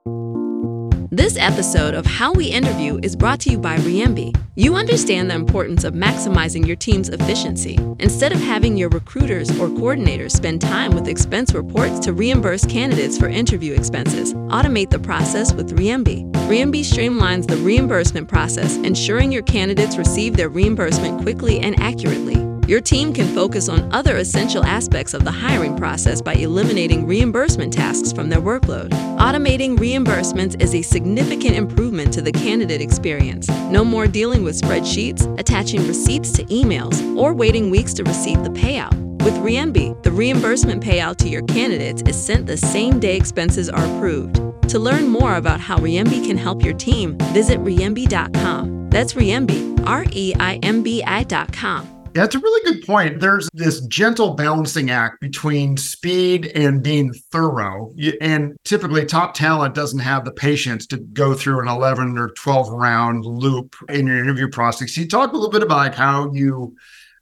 This 1.17 1.39
episode 1.39 1.95
of 1.95 2.05
How 2.05 2.35
We 2.35 2.45
Interview 2.45 3.01
is 3.03 3.17
brought 3.17 3.41
to 3.41 3.51
you 3.51 3.57
by 3.57 3.79
Reimbi. 3.79 4.39
You 4.55 4.75
understand 4.75 5.31
the 5.31 5.35
importance 5.35 5.83
of 5.83 5.95
maximizing 5.95 6.67
your 6.67 6.77
team's 6.77 7.09
efficiency. 7.09 7.79
Instead 8.01 8.33
of 8.33 8.39
having 8.39 8.77
your 8.77 8.91
recruiters 8.91 9.49
or 9.53 9.69
coordinators 9.69 10.33
spend 10.33 10.61
time 10.61 10.91
with 10.91 11.09
expense 11.09 11.55
reports 11.55 12.01
to 12.01 12.13
reimburse 12.13 12.67
candidates 12.67 13.17
for 13.17 13.29
interview 13.29 13.73
expenses, 13.73 14.35
automate 14.35 14.91
the 14.91 14.99
process 14.99 15.55
with 15.55 15.75
Reimbi. 15.79 16.31
Reimbi 16.51 16.81
streamlines 16.81 17.47
the 17.47 17.57
reimbursement 17.57 18.29
process, 18.29 18.77
ensuring 18.77 19.33
your 19.33 19.43
candidates 19.45 19.97
receive 19.97 20.37
their 20.37 20.51
reimbursement 20.51 21.23
quickly 21.23 21.61
and 21.61 21.81
accurately. 21.81 22.56
Your 22.67 22.81
team 22.81 23.13
can 23.13 23.33
focus 23.33 23.69
on 23.69 23.89
other 23.95 24.17
essential 24.17 24.65
aspects 24.65 25.15
of 25.15 25.23
the 25.23 25.31
hiring 25.31 25.77
process 25.77 26.21
by 26.21 26.33
eliminating 26.35 27.07
reimbursement 27.07 27.73
tasks 27.73 28.13
from 28.13 28.29
their 28.29 28.41
workload. 28.41 28.91
Automating 29.19 29.77
reimbursements 29.79 30.61
is 30.61 30.75
a 30.75 30.83
significant 30.83 31.55
improvement 31.55 32.13
to 32.15 32.23
the 32.23 32.33
candidate 32.33 32.81
experience. 32.81 33.49
No 33.71 33.85
more 33.85 34.09
dealing 34.09 34.43
with 34.43 34.61
spreadsheets, 34.61 35.39
attaching 35.39 35.87
receipts 35.87 36.33
to 36.33 36.45
emails, 36.47 37.17
or 37.17 37.35
waiting 37.35 37.71
weeks 37.71 37.95
to 37.95 38.03
receive 38.03 38.43
the 38.43 38.51
payout. 38.51 38.95
With 39.23 39.35
Reimbi, 39.35 40.03
the 40.03 40.11
reimbursement 40.11 40.83
payout 40.83 41.19
to 41.19 41.29
your 41.29 41.43
candidates 41.43 42.03
is 42.03 42.21
sent 42.21 42.47
the 42.47 42.57
same 42.57 42.99
day 42.99 43.17
expenses 43.17 43.69
are 43.69 43.85
approved. 43.97 44.37
To 44.71 44.81
learn 44.81 45.07
more 45.07 45.37
about 45.37 45.61
how 45.61 45.79
Reimbi 45.79 46.27
can 46.27 46.37
help 46.37 46.65
your 46.65 46.75
team, 46.75 47.17
visit 47.33 47.61
reimbi.com. 47.61 48.91
That's 48.91 49.13
Reimbi, 49.13 49.87
R 49.87 50.05
E 50.11 50.35
I 50.41 50.57
M 50.65 50.83
B 50.83 51.05
I.com. 51.05 51.96
It's 52.25 52.35
a 52.35 52.39
really 52.39 52.73
good 52.73 52.87
point. 52.87 53.21
There's 53.21 53.49
this 53.53 53.81
gentle 53.83 54.35
balancing 54.35 54.91
act 54.91 55.21
between 55.21 55.77
speed 55.77 56.47
and 56.55 56.83
being 56.83 57.13
thorough. 57.13 57.95
And 58.21 58.57
typically, 58.65 59.05
top 59.05 59.35
talent 59.35 59.75
doesn't 59.75 59.99
have 59.99 60.25
the 60.25 60.33
patience 60.33 60.87
to 60.89 60.99
go 60.99 61.35
through 61.35 61.61
an 61.61 61.69
11 61.69 62.19
or 62.19 62.31
12 62.31 62.71
round 62.71 63.25
loop 63.25 63.77
in 63.89 64.07
your 64.07 64.19
interview 64.19 64.49
process. 64.49 64.97
You 64.97 65.07
talk 65.07 65.33
a 65.33 65.37
little 65.37 65.51
bit 65.51 65.63
about 65.63 65.95
how 65.95 66.33
you 66.33 66.75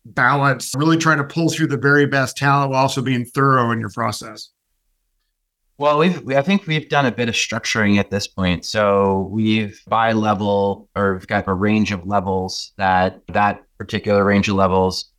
balance 0.04 0.74
really 0.76 0.98
trying 0.98 1.18
to 1.18 1.24
pull 1.24 1.48
through 1.48 1.68
the 1.68 1.78
very 1.78 2.06
best 2.06 2.36
talent 2.36 2.70
while 2.70 2.82
also 2.82 3.02
being 3.02 3.24
thorough 3.24 3.70
in 3.70 3.80
your 3.80 3.90
process? 3.90 4.50
Well, 5.76 5.98
we've, 5.98 6.22
we, 6.22 6.36
I 6.36 6.42
think 6.42 6.66
we've 6.66 6.88
done 6.88 7.06
a 7.06 7.10
bit 7.10 7.28
of 7.28 7.34
structuring 7.34 7.98
at 7.98 8.10
this 8.10 8.28
point. 8.28 8.64
So 8.64 9.28
we've 9.32 9.80
by 9.88 10.12
level, 10.12 10.88
or 10.94 11.14
we've 11.14 11.26
got 11.26 11.48
a 11.48 11.54
range 11.54 11.90
of 11.90 12.06
levels 12.06 12.72
that 12.76 13.20
that 13.28 13.64
particular 13.84 14.24
range 14.24 14.48
of 14.48 14.56
levels 14.56 15.10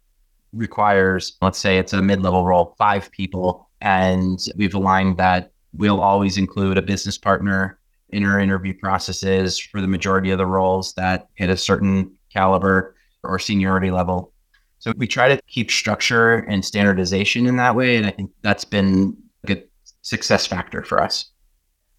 requires, 0.52 1.38
let's 1.42 1.60
say 1.60 1.78
it's 1.78 1.94
a 1.94 2.02
mid 2.02 2.22
level 2.24 2.44
role, 2.44 2.74
five 2.80 3.12
people. 3.12 3.70
And 3.82 4.40
we've 4.56 4.74
aligned 4.74 5.18
that 5.18 5.52
we'll 5.74 6.02
always 6.02 6.38
include 6.38 6.78
a 6.78 6.82
business 6.82 7.18
partner 7.18 7.78
in 8.10 8.26
our 8.26 8.40
interview 8.40 8.74
processes 8.74 9.60
for 9.60 9.82
the 9.82 9.88
majority 9.88 10.32
of 10.32 10.40
the 10.40 10.46
roles 10.48 10.94
that 10.94 11.28
hit 11.36 11.50
a 11.50 11.58
certain 11.58 12.12
caliber 12.34 12.96
or 13.24 13.38
seniority 13.38 13.92
level. 13.92 14.32
So 14.80 14.94
we 14.98 15.08
try 15.08 15.28
to 15.28 15.40
keep 15.48 15.70
structure 15.70 16.38
and 16.38 16.66
standardization 16.66 17.46
in 17.46 17.58
that 17.58 17.76
way. 17.76 17.98
And 17.98 18.06
I 18.06 18.12
think 18.12 18.32
that's 18.42 18.66
been 18.66 19.16
a 19.44 19.48
good 19.48 19.64
success 20.02 20.48
factor 20.48 20.84
for 20.84 21.02
us. 21.02 21.32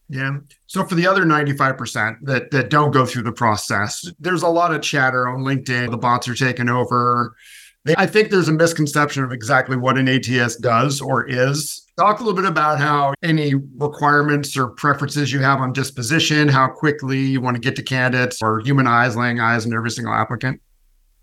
Yeah. 0.09 0.39
So 0.67 0.85
for 0.85 0.95
the 0.95 1.07
other 1.07 1.25
95% 1.25 2.19
that 2.23 2.51
that 2.53 2.71
don't 2.71 2.93
go 2.93 3.05
through 3.05 3.25
the 3.25 3.33
process, 3.33 4.05
there's 4.21 4.43
a 4.43 4.49
lot 4.49 4.73
of 4.73 4.83
chatter 4.83 5.29
on 5.29 5.41
LinkedIn. 5.41 5.91
The 5.91 5.99
bots 5.99 6.29
are 6.29 6.35
taking 6.35 6.69
over. 6.69 7.35
I 7.97 8.07
think 8.07 8.31
there's 8.31 8.49
a 8.49 8.53
misconception 8.53 9.23
of 9.23 9.33
exactly 9.33 9.77
what 9.77 9.97
an 9.97 10.09
ATS 10.09 10.57
does 10.57 11.01
or 11.01 11.29
is. 11.29 11.87
Talk 11.97 12.19
a 12.19 12.25
little 12.25 12.37
bit 12.37 12.49
about 12.49 12.79
how 12.79 13.15
any 13.23 13.55
requirements 13.55 14.57
or 14.57 14.69
preferences 14.69 15.33
you 15.33 15.39
have 15.41 15.61
on 15.61 15.73
disposition, 15.73 16.49
how 16.49 16.69
quickly 16.69 17.21
you 17.21 17.41
want 17.41 17.55
to 17.55 17.61
get 17.61 17.77
to 17.77 17.83
candidates, 17.83 18.43
or 18.43 18.61
human 18.61 18.87
eyes 18.87 19.17
laying 19.17 19.39
eyes 19.39 19.67
on 19.67 19.73
every 19.73 19.91
single 19.91 20.13
applicant. 20.13 20.61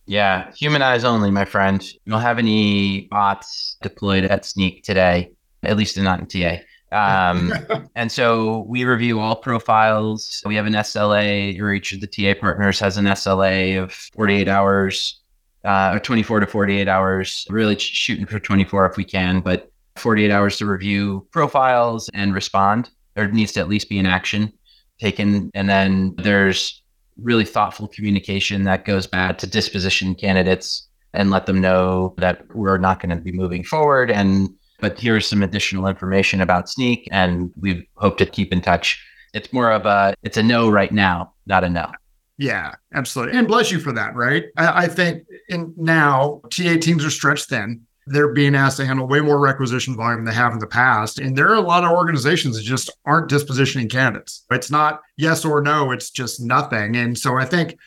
Yeah, 0.05 0.51
human 0.53 0.81
eyes 0.81 1.03
only, 1.03 1.31
my 1.31 1.45
friend. 1.45 1.83
You 1.83 2.11
don't 2.11 2.21
have 2.21 2.39
any 2.39 3.07
bots 3.11 3.77
deployed 3.81 4.25
at 4.25 4.43
Snyk 4.43 4.83
today, 4.83 5.31
at 5.63 5.77
least 5.77 5.97
not 5.97 6.19
in 6.19 6.27
TA. 6.27 6.63
Um, 6.93 7.53
and 7.95 8.11
so 8.11 8.65
we 8.67 8.85
review 8.85 9.19
all 9.19 9.35
profiles. 9.35 10.41
We 10.45 10.55
have 10.55 10.65
an 10.65 10.73
SLA, 10.73 11.59
or 11.59 11.73
each 11.73 11.91
of 11.91 12.01
the 12.01 12.07
TA 12.07 12.39
partners 12.39 12.79
has 12.79 12.97
an 12.97 13.05
SLA 13.05 13.81
of 13.81 13.91
48 13.91 14.47
hours, 14.47 15.19
uh, 15.65 15.91
or 15.95 15.99
24 15.99 16.41
to 16.41 16.47
48 16.47 16.87
hours, 16.87 17.47
really 17.49 17.77
shooting 17.77 18.25
for 18.25 18.39
24 18.39 18.85
if 18.85 18.97
we 18.97 19.03
can, 19.03 19.41
but 19.41 19.71
48 19.95 20.31
hours 20.31 20.57
to 20.57 20.65
review 20.65 21.27
profiles 21.31 22.09
and 22.13 22.33
respond. 22.33 22.89
There 23.15 23.27
needs 23.27 23.51
to 23.53 23.59
at 23.59 23.69
least 23.69 23.89
be 23.89 23.99
an 23.99 24.05
action 24.05 24.51
taken. 24.99 25.51
And 25.53 25.69
then 25.69 26.15
there's 26.17 26.81
really 27.21 27.45
thoughtful 27.45 27.87
communication 27.87 28.63
that 28.63 28.85
goes 28.85 29.05
back 29.05 29.37
to 29.39 29.47
disposition 29.47 30.15
candidates 30.15 30.87
and 31.13 31.29
let 31.29 31.45
them 31.45 31.61
know 31.61 32.15
that 32.17 32.43
we're 32.55 32.77
not 32.77 32.99
going 32.99 33.15
to 33.15 33.21
be 33.21 33.31
moving 33.31 33.63
forward 33.63 34.09
and 34.09 34.49
but 34.83 34.99
here's 34.99 35.25
some 35.25 35.41
additional 35.43 35.87
information 35.87 36.41
about 36.41 36.65
Snyk, 36.65 37.07
and 37.09 37.53
we 37.57 37.87
hope 37.95 38.17
to 38.17 38.25
keep 38.25 38.51
in 38.51 38.59
touch. 38.59 39.01
It's 39.33 39.53
more 39.53 39.71
of 39.71 39.85
a 39.85 40.13
it's 40.23 40.35
a 40.35 40.43
no 40.43 40.69
right 40.69 40.91
now, 40.91 41.33
not 41.45 41.63
a 41.63 41.69
no. 41.69 41.89
Yeah, 42.37 42.75
absolutely. 42.93 43.37
And 43.37 43.47
bless 43.47 43.71
you 43.71 43.79
for 43.79 43.93
that, 43.93 44.13
right? 44.13 44.43
I, 44.57 44.83
I 44.83 44.87
think 44.89 45.23
in 45.47 45.73
now 45.77 46.41
TA 46.49 46.75
teams 46.81 47.05
are 47.05 47.09
stretched 47.09 47.47
thin. 47.47 47.83
They're 48.07 48.33
being 48.33 48.55
asked 48.55 48.75
to 48.77 48.85
handle 48.85 49.07
way 49.07 49.21
more 49.21 49.39
requisition 49.39 49.95
volume 49.95 50.25
than 50.25 50.33
they 50.33 50.37
have 50.37 50.51
in 50.51 50.59
the 50.59 50.67
past. 50.67 51.17
And 51.17 51.37
there 51.37 51.47
are 51.47 51.55
a 51.55 51.61
lot 51.61 51.85
of 51.85 51.91
organizations 51.91 52.57
that 52.57 52.63
just 52.63 52.91
aren't 53.05 53.31
dispositioning 53.31 53.89
candidates. 53.89 54.43
It's 54.51 54.69
not 54.69 54.99
yes 55.15 55.45
or 55.45 55.61
no, 55.61 55.91
it's 55.91 56.09
just 56.09 56.41
nothing. 56.41 56.97
And 56.97 57.17
so 57.17 57.37
I 57.37 57.45
think 57.45 57.77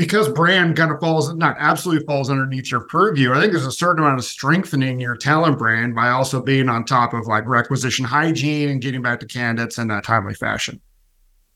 because 0.00 0.30
brand 0.30 0.78
kind 0.78 0.90
of 0.90 0.98
falls 0.98 1.34
not 1.34 1.54
absolutely 1.58 2.02
falls 2.06 2.30
underneath 2.30 2.70
your 2.70 2.80
purview 2.80 3.34
i 3.34 3.38
think 3.38 3.52
there's 3.52 3.66
a 3.66 3.70
certain 3.70 4.02
amount 4.02 4.18
of 4.18 4.24
strengthening 4.24 4.98
your 4.98 5.14
talent 5.14 5.58
brand 5.58 5.94
by 5.94 6.08
also 6.08 6.40
being 6.40 6.70
on 6.70 6.86
top 6.86 7.12
of 7.12 7.26
like 7.26 7.46
requisition 7.46 8.02
hygiene 8.02 8.70
and 8.70 8.80
getting 8.80 9.02
back 9.02 9.20
to 9.20 9.26
candidates 9.26 9.76
in 9.76 9.90
a 9.90 10.00
timely 10.00 10.34
fashion. 10.34 10.80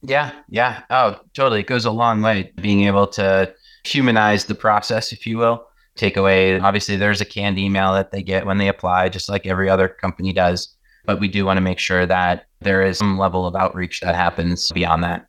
Yeah 0.03 0.31
yeah. 0.49 0.83
Oh 0.91 1.19
totally. 1.33 1.61
It 1.61 1.67
goes 1.67 1.85
a 1.85 1.91
long 1.91 2.21
way 2.21 2.51
being 2.61 2.83
able 2.83 3.07
to 3.07 3.51
humanize 3.83 4.45
the 4.45 4.53
process 4.53 5.11
if 5.11 5.25
you 5.25 5.37
will. 5.39 5.65
Take 5.95 6.15
away 6.15 6.59
obviously 6.59 6.97
there's 6.97 7.21
a 7.21 7.25
canned 7.25 7.57
email 7.57 7.93
that 7.93 8.11
they 8.11 8.21
get 8.21 8.45
when 8.45 8.59
they 8.59 8.67
apply 8.67 9.09
just 9.09 9.27
like 9.27 9.47
every 9.47 9.69
other 9.69 9.87
company 9.87 10.33
does 10.33 10.75
but 11.05 11.19
we 11.19 11.27
do 11.27 11.45
want 11.45 11.57
to 11.57 11.61
make 11.61 11.79
sure 11.79 12.05
that 12.05 12.45
there 12.61 12.83
is 12.83 12.97
some 12.97 13.17
level 13.17 13.45
of 13.45 13.55
outreach 13.55 14.01
that 14.01 14.15
happens 14.15 14.71
beyond 14.71 15.03
that 15.03 15.27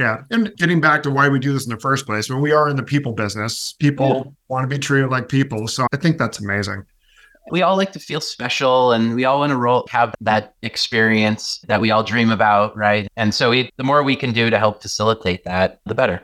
yeah. 0.00 0.22
And 0.30 0.56
getting 0.56 0.80
back 0.80 1.02
to 1.02 1.10
why 1.10 1.28
we 1.28 1.38
do 1.38 1.52
this 1.52 1.66
in 1.66 1.70
the 1.70 1.78
first 1.78 2.06
place, 2.06 2.30
when 2.30 2.40
we 2.40 2.52
are 2.52 2.70
in 2.70 2.76
the 2.76 2.82
people 2.82 3.12
business, 3.12 3.74
people 3.74 4.22
yeah. 4.24 4.32
want 4.48 4.64
to 4.64 4.74
be 4.74 4.78
treated 4.78 5.10
like 5.10 5.28
people. 5.28 5.68
So 5.68 5.86
I 5.92 5.98
think 5.98 6.16
that's 6.16 6.40
amazing. 6.40 6.86
We 7.50 7.60
all 7.60 7.76
like 7.76 7.92
to 7.92 7.98
feel 7.98 8.22
special 8.22 8.92
and 8.92 9.14
we 9.14 9.26
all 9.26 9.40
want 9.40 9.50
to 9.50 9.58
roll, 9.58 9.86
have 9.90 10.14
that 10.22 10.54
experience 10.62 11.62
that 11.68 11.82
we 11.82 11.90
all 11.90 12.02
dream 12.02 12.30
about, 12.30 12.74
right? 12.78 13.08
And 13.16 13.34
so 13.34 13.50
we, 13.50 13.70
the 13.76 13.84
more 13.84 14.02
we 14.02 14.16
can 14.16 14.32
do 14.32 14.48
to 14.48 14.58
help 14.58 14.80
facilitate 14.80 15.44
that, 15.44 15.80
the 15.84 15.94
better. 15.94 16.22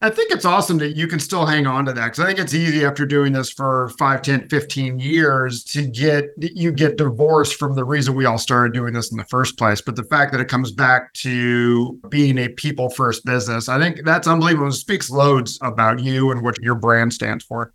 I 0.00 0.10
think 0.10 0.30
it's 0.30 0.44
awesome 0.44 0.78
that 0.78 0.96
you 0.96 1.08
can 1.08 1.18
still 1.18 1.44
hang 1.44 1.66
on 1.66 1.84
to 1.86 1.92
that 1.92 2.04
because 2.04 2.20
I 2.20 2.26
think 2.26 2.38
it's 2.38 2.54
easy 2.54 2.84
after 2.84 3.04
doing 3.04 3.32
this 3.32 3.50
for 3.50 3.88
5, 3.98 4.22
10, 4.22 4.48
15 4.48 5.00
years 5.00 5.64
to 5.64 5.88
get 5.88 6.26
you 6.38 6.70
get 6.70 6.96
divorced 6.96 7.56
from 7.56 7.74
the 7.74 7.84
reason 7.84 8.14
we 8.14 8.24
all 8.24 8.38
started 8.38 8.72
doing 8.72 8.92
this 8.92 9.10
in 9.10 9.18
the 9.18 9.24
first 9.24 9.58
place. 9.58 9.80
But 9.80 9.96
the 9.96 10.04
fact 10.04 10.30
that 10.30 10.40
it 10.40 10.46
comes 10.46 10.70
back 10.70 11.12
to 11.14 11.98
being 12.10 12.38
a 12.38 12.48
people 12.48 12.90
first 12.90 13.24
business, 13.24 13.68
I 13.68 13.80
think 13.80 14.04
that's 14.04 14.28
unbelievable. 14.28 14.68
It 14.68 14.72
speaks 14.74 15.10
loads 15.10 15.58
about 15.62 15.98
you 15.98 16.30
and 16.30 16.42
what 16.42 16.62
your 16.62 16.76
brand 16.76 17.12
stands 17.12 17.44
for. 17.44 17.72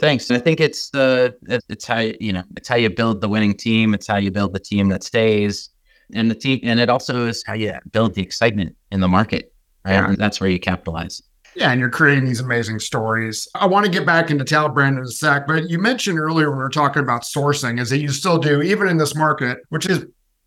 Thanks. 0.00 0.32
I 0.32 0.38
think 0.38 0.58
it's 0.58 0.92
uh, 0.94 1.30
the 1.42 1.60
it's 1.68 1.86
how 1.86 2.00
you 2.00 2.32
know 2.32 2.42
it's 2.56 2.66
how 2.66 2.74
you 2.74 2.90
build 2.90 3.20
the 3.20 3.28
winning 3.28 3.54
team. 3.54 3.94
It's 3.94 4.08
how 4.08 4.16
you 4.16 4.32
build 4.32 4.52
the 4.52 4.58
team 4.58 4.88
that 4.88 5.04
stays, 5.04 5.70
and 6.12 6.28
the 6.28 6.34
team, 6.34 6.58
and 6.64 6.80
it 6.80 6.90
also 6.90 7.26
is 7.26 7.44
how 7.46 7.54
you 7.54 7.74
build 7.92 8.14
the 8.14 8.22
excitement 8.22 8.74
in 8.90 8.98
the 8.98 9.06
market. 9.06 9.52
Right? 9.84 9.92
Yeah. 9.92 10.08
And 10.08 10.18
that's 10.18 10.40
where 10.40 10.50
you 10.50 10.60
capitalize. 10.60 11.22
Yeah, 11.56 11.72
and 11.72 11.80
you're 11.80 11.90
creating 11.90 12.26
these 12.26 12.40
amazing 12.40 12.78
stories. 12.78 13.48
I 13.54 13.66
want 13.66 13.84
to 13.84 13.90
get 13.90 14.06
back 14.06 14.30
into 14.30 14.44
Talent 14.44 14.74
Brand 14.74 14.98
in 14.98 15.04
a 15.04 15.08
sec, 15.08 15.48
but 15.48 15.68
you 15.68 15.78
mentioned 15.78 16.18
earlier 16.18 16.48
when 16.48 16.58
we 16.58 16.62
were 16.62 16.68
talking 16.68 17.02
about 17.02 17.22
sourcing 17.22 17.80
is 17.80 17.90
that 17.90 17.98
you 17.98 18.08
still 18.08 18.38
do, 18.38 18.62
even 18.62 18.86
in 18.86 18.98
this 18.98 19.16
market, 19.16 19.58
which 19.68 19.86
is 19.86 20.06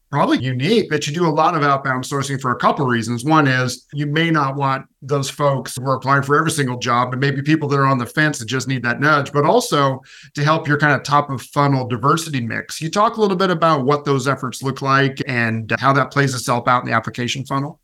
probably 0.09 0.37
unique, 0.37 0.89
that 0.91 1.07
you 1.07 1.13
do 1.13 1.27
a 1.27 1.29
lot 1.29 1.55
of 1.55 1.63
outbound 1.63 2.03
sourcing 2.03 2.39
for 2.39 2.51
a 2.51 2.55
couple 2.55 2.85
of 2.85 2.91
reasons. 2.91 3.25
One 3.25 3.47
is 3.47 3.87
you 3.93 4.05
may 4.05 4.29
not 4.29 4.55
want 4.55 4.85
those 5.01 5.29
folks 5.29 5.75
who 5.75 5.83
are 5.89 5.95
applying 5.95 6.21
for 6.21 6.37
every 6.37 6.51
single 6.51 6.77
job, 6.77 7.09
but 7.09 7.19
maybe 7.19 7.41
people 7.41 7.67
that 7.69 7.79
are 7.79 7.85
on 7.87 7.97
the 7.97 8.05
fence 8.05 8.37
that 8.37 8.45
just 8.45 8.67
need 8.67 8.83
that 8.83 8.99
nudge, 9.01 9.33
but 9.33 9.43
also 9.43 10.01
to 10.35 10.43
help 10.43 10.67
your 10.67 10.77
kind 10.77 10.93
of 10.93 11.03
top 11.03 11.31
of 11.31 11.41
funnel 11.41 11.87
diversity 11.87 12.39
mix. 12.39 12.79
You 12.79 12.91
talk 12.91 13.17
a 13.17 13.21
little 13.21 13.35
bit 13.35 13.49
about 13.49 13.85
what 13.85 14.05
those 14.05 14.27
efforts 14.27 14.61
look 14.61 14.83
like 14.83 15.19
and 15.27 15.73
how 15.79 15.91
that 15.93 16.11
plays 16.11 16.35
itself 16.35 16.67
out 16.67 16.83
in 16.83 16.89
the 16.89 16.95
application 16.95 17.43
funnel. 17.43 17.79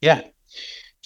Yeah, 0.00 0.22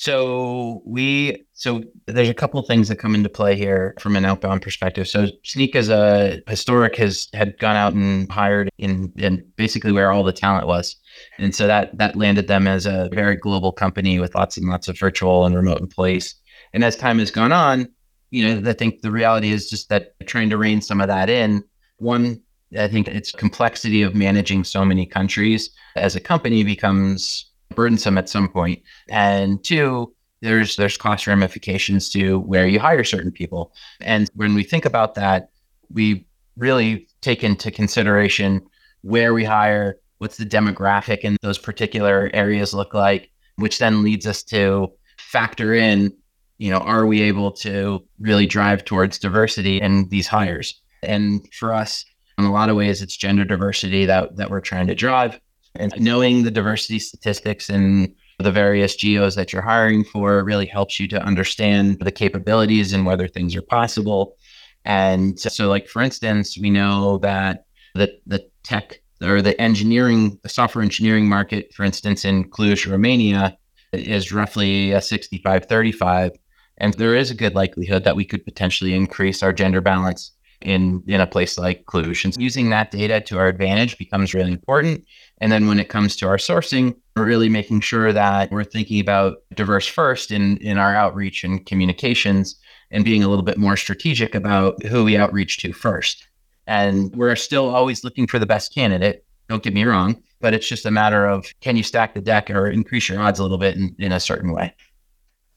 so 0.03 0.83
we 0.85 1.45
so 1.53 1.85
there's 2.09 2.29
a 2.29 2.35
couple 2.35 2.59
of 2.59 2.67
things 2.67 2.89
that 2.89 2.97
come 2.97 3.15
into 3.15 3.29
play 3.29 3.55
here 3.55 3.95
from 4.01 4.17
an 4.17 4.25
outbound 4.25 4.61
perspective. 4.61 5.07
So 5.07 5.29
Snyk 5.45 5.77
as 5.77 5.89
a 5.91 6.41
historic 6.49 6.97
has 6.97 7.29
had 7.33 7.57
gone 7.61 7.77
out 7.77 7.93
and 7.93 8.29
hired 8.29 8.69
in 8.79 9.13
in 9.17 9.47
basically 9.55 9.93
where 9.93 10.11
all 10.11 10.25
the 10.25 10.33
talent 10.33 10.67
was. 10.67 10.97
And 11.39 11.55
so 11.55 11.69
that 11.69 11.97
that 11.99 12.17
landed 12.17 12.49
them 12.49 12.67
as 12.67 12.85
a 12.85 13.11
very 13.13 13.37
global 13.37 13.71
company 13.71 14.19
with 14.19 14.35
lots 14.35 14.57
and 14.57 14.69
lots 14.69 14.89
of 14.89 14.99
virtual 14.99 15.47
and 15.47 15.55
remote 15.55 15.81
employees. 15.81 16.35
And 16.73 16.83
as 16.83 16.97
time 16.97 17.21
has 17.21 17.31
gone 17.31 17.53
on, 17.53 17.87
you 18.31 18.43
know, 18.43 18.69
I 18.69 18.73
think 18.73 19.03
the 19.03 19.13
reality 19.13 19.53
is 19.53 19.71
just 19.71 19.89
that 19.91 20.19
trying 20.27 20.51
to 20.51 20.59
rein 20.59 20.81
some 20.81 21.01
of 21.01 21.07
that 21.07 21.31
in. 21.31 21.63
One, 21.99 22.43
I 22.77 22.89
think 22.89 23.07
it's 23.07 23.31
complexity 23.31 24.03
of 24.03 24.17
managing 24.17 24.65
so 24.65 24.85
many 24.85 25.07
countries 25.07 25.71
as 25.95 26.17
a 26.17 26.21
company 26.21 26.65
becomes 26.65 27.52
burdensome 27.77 28.19
at 28.19 28.29
some 28.29 28.49
point. 28.49 28.83
And 29.09 29.63
two, 29.65 30.15
there's 30.41 30.77
there's 30.77 30.97
cost 30.97 31.27
ramifications 31.27 32.11
to 32.11 32.41
where 32.41 32.67
you 32.67 32.81
hire 32.81 33.05
certain 33.05 33.31
people. 33.31 33.73
And 34.01 34.29
when 34.35 34.55
we 34.55 34.65
think 34.65 34.85
about 34.85 35.15
that, 35.15 35.51
we 35.91 36.27
really 36.57 37.09
take 37.21 37.45
into 37.45 37.71
consideration 37.71 38.61
where 39.03 39.35
we 39.35 39.45
hire, 39.45 39.97
what's 40.19 40.37
the 40.37 40.45
demographic 40.45 41.21
in 41.21 41.37
those 41.43 41.59
particular 41.59 42.31
areas 42.35 42.75
look 42.75 42.95
like, 42.95 43.31
which 43.57 43.79
then 43.79 44.03
leads 44.03 44.27
us 44.27 44.43
to 44.45 44.93
factor 45.19 45.75
in, 45.75 46.13
you 46.59 46.71
know, 46.71 46.79
are 46.79 47.07
we 47.07 47.23
able 47.23 47.51
to 47.51 48.05
really 48.21 48.47
drive 48.47 48.85
towards 48.85 49.19
diversity 49.19 49.81
in 49.81 50.09
these 50.09 50.27
hires? 50.27 50.81
And 51.03 51.47
for 51.55 51.73
us, 51.73 52.05
in 52.39 52.45
a 52.45 52.53
lot 52.53 52.69
of 52.69 52.77
ways, 52.77 53.03
it's 53.03 53.17
gender 53.17 53.45
diversity 53.45 54.07
that 54.07 54.37
that 54.37 54.51
we're 54.51 54.61
trying 54.61 54.87
to 54.87 54.95
drive. 54.95 55.41
And 55.75 55.93
uh, 55.93 55.97
knowing 55.99 56.43
the 56.43 56.51
diversity 56.51 56.99
statistics 56.99 57.69
and 57.69 58.15
the 58.39 58.53
various 58.53 58.97
geos 58.97 59.35
that 59.37 59.53
you're 59.53 59.63
hiring 59.63 60.05
for 60.05 60.45
really 60.45 60.67
helps 60.67 60.99
you 60.99 61.09
to 61.09 61.23
understand 61.23 61.99
the 62.01 62.13
capabilities 62.13 62.93
and 62.93 63.07
whether 63.07 63.29
things 63.29 63.55
are 63.57 63.63
possible. 63.63 64.37
And 64.85 65.39
so, 65.39 65.69
like 65.69 65.87
for 65.87 66.03
instance, 66.03 66.59
we 66.59 66.71
know 66.71 67.19
that 67.19 67.67
the 67.95 68.19
the 68.27 68.45
tech 68.65 69.01
or 69.23 69.41
the 69.41 69.61
engineering, 69.61 70.39
the 70.43 70.49
software 70.49 70.83
engineering 70.83 71.29
market, 71.29 71.73
for 71.73 71.85
instance, 71.85 72.25
in 72.25 72.51
Cluj, 72.51 72.91
Romania, 72.91 73.57
is 73.93 74.33
roughly 74.33 74.93
a 74.93 75.01
65 75.01 75.67
35. 75.67 76.33
And 76.79 76.95
there 76.95 77.15
is 77.15 77.31
a 77.31 77.35
good 77.35 77.55
likelihood 77.55 78.03
that 78.05 78.17
we 78.17 78.25
could 78.25 78.45
potentially 78.45 78.95
increase 78.95 79.43
our 79.43 79.53
gender 79.53 79.81
balance 79.81 80.33
in 80.67 81.03
in 81.07 81.21
a 81.21 81.27
place 81.27 81.59
like 81.59 81.85
Cluj. 81.85 82.25
And 82.25 82.37
using 82.37 82.71
that 82.71 82.91
data 82.91 83.21
to 83.23 83.39
our 83.39 83.49
advantage 83.49 83.99
becomes 83.99 84.35
really 84.35 84.53
important. 84.53 85.05
And 85.39 85.51
then 85.51 85.67
when 85.67 85.81
it 85.81 85.89
comes 85.89 86.17
to 86.17 86.29
our 86.29 86.37
sourcing, 86.37 86.95
we're 87.17 87.25
really 87.25 87.49
making 87.49 87.81
sure 87.81 88.13
that 88.13 88.51
we're 88.51 88.65
thinking 88.65 89.01
about 89.01 89.39
diverse 89.55 89.87
first 89.87 90.31
in 90.31 90.57
in 90.59 90.79
our 90.79 90.95
outreach 90.95 91.45
and 91.45 91.65
communications 91.67 92.57
and 92.91 93.05
being 93.05 93.25
a 93.25 93.29
little 93.29 93.45
bit 93.45 93.59
more 93.59 93.77
strategic 93.77 94.35
about 94.35 94.83
who 94.85 95.05
we 95.05 95.17
outreach 95.17 95.59
to 95.59 95.73
first. 95.73 96.29
And 96.67 97.15
we're 97.17 97.37
still 97.37 97.75
always 97.75 98.05
looking 98.05 98.27
for 98.27 98.39
the 98.39 98.47
best 98.47 98.75
candidate. 98.75 99.25
Don't 99.49 99.63
get 99.63 99.75
me 99.75 99.85
wrong, 99.85 100.23
but 100.41 100.55
it's 100.55 100.69
just 100.69 100.87
a 100.87 100.91
matter 100.91 101.27
of 101.27 101.47
can 101.61 101.77
you 101.77 101.83
stack 101.83 102.15
the 102.15 102.21
deck 102.21 102.51
or 102.51 102.69
increase 102.69 103.09
your 103.09 103.21
odds 103.21 103.39
a 103.39 103.43
little 103.43 103.59
bit 103.59 103.77
in, 103.77 103.95
in 103.99 104.13
a 104.13 104.21
certain 104.21 104.53
way. 104.53 104.75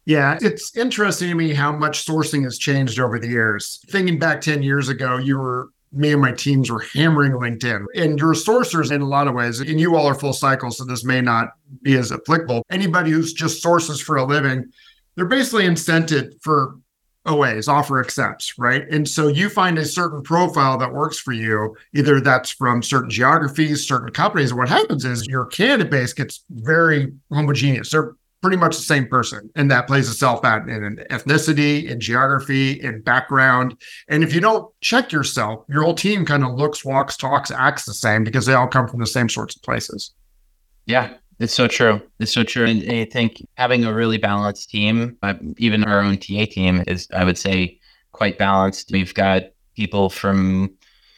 Yeah, 0.05 0.37
it's 0.41 0.75
interesting 0.77 1.29
to 1.29 1.35
me 1.35 1.53
how 1.53 1.71
much 1.71 2.05
sourcing 2.05 2.43
has 2.43 2.59
changed 2.59 2.99
over 2.99 3.17
the 3.19 3.27
years. 3.27 3.79
Thinking 3.89 4.19
back 4.19 4.39
10 4.41 4.61
years 4.61 4.87
ago, 4.87 5.17
you 5.17 5.39
were 5.39 5.69
me 5.91 6.11
and 6.11 6.21
my 6.21 6.31
teams 6.31 6.69
were 6.69 6.85
hammering 6.93 7.31
LinkedIn. 7.31 7.85
And 7.95 8.19
your 8.19 8.33
sourcers 8.33 8.91
in 8.91 9.01
a 9.01 9.07
lot 9.07 9.27
of 9.27 9.33
ways, 9.33 9.61
and 9.61 9.79
you 9.79 9.95
all 9.95 10.07
are 10.07 10.13
full 10.13 10.33
cycle, 10.33 10.69
so 10.69 10.83
this 10.83 11.05
may 11.05 11.21
not 11.21 11.49
be 11.81 11.95
as 11.95 12.11
applicable. 12.11 12.63
Anybody 12.69 13.11
who's 13.11 13.33
just 13.33 13.61
sources 13.61 14.01
for 14.01 14.17
a 14.17 14.25
living, 14.25 14.71
they're 15.15 15.25
basically 15.25 15.65
incented 15.65 16.33
for 16.41 16.75
OAs, 17.25 17.67
offer 17.67 17.99
accepts, 17.99 18.59
right? 18.59 18.87
And 18.91 19.07
so 19.07 19.27
you 19.27 19.49
find 19.49 19.77
a 19.77 19.85
certain 19.85 20.21
profile 20.21 20.77
that 20.77 20.93
works 20.93 21.17
for 21.17 21.31
you. 21.31 21.75
Either 21.95 22.19
that's 22.19 22.51
from 22.51 22.83
certain 22.83 23.09
geographies, 23.09 23.87
certain 23.87 24.11
companies. 24.11 24.53
What 24.53 24.69
happens 24.69 25.05
is 25.05 25.25
your 25.25 25.45
candidate 25.45 25.89
base 25.89 26.13
gets 26.13 26.43
very 26.49 27.13
homogeneous. 27.31 27.91
They're 27.91 28.15
pretty 28.41 28.57
much 28.57 28.75
the 28.75 28.83
same 28.83 29.07
person. 29.07 29.49
And 29.55 29.71
that 29.71 29.87
plays 29.87 30.09
itself 30.09 30.45
out 30.45 30.69
in 30.69 30.97
ethnicity, 31.09 31.89
in 31.89 31.99
geography, 31.99 32.73
in 32.81 33.01
background. 33.01 33.79
And 34.07 34.23
if 34.23 34.33
you 34.33 34.41
don't 34.41 34.71
check 34.81 35.11
yourself, 35.11 35.65
your 35.67 35.83
whole 35.83 35.95
team 35.95 36.25
kind 36.25 36.43
of 36.43 36.53
looks, 36.53 36.85
walks, 36.85 37.17
talks, 37.17 37.49
acts 37.51 37.85
the 37.85 37.93
same 37.93 38.23
because 38.23 38.45
they 38.45 38.53
all 38.53 38.67
come 38.67 38.87
from 38.87 38.99
the 38.99 39.07
same 39.07 39.29
sorts 39.29 39.55
of 39.55 39.63
places. 39.63 40.11
Yeah, 40.85 41.15
it's 41.39 41.53
so 41.53 41.67
true. 41.67 42.01
It's 42.19 42.31
so 42.31 42.43
true. 42.43 42.65
And 42.65 42.89
I 42.91 43.05
think 43.05 43.43
having 43.55 43.83
a 43.83 43.93
really 43.93 44.17
balanced 44.17 44.69
team, 44.69 45.17
uh, 45.23 45.33
even 45.57 45.83
our 45.83 45.99
own 45.99 46.17
TA 46.17 46.45
team, 46.45 46.83
is, 46.87 47.07
I 47.13 47.23
would 47.23 47.37
say, 47.37 47.79
quite 48.11 48.37
balanced. 48.37 48.91
We've 48.91 49.13
got 49.13 49.43
people 49.75 50.09
from 50.09 50.71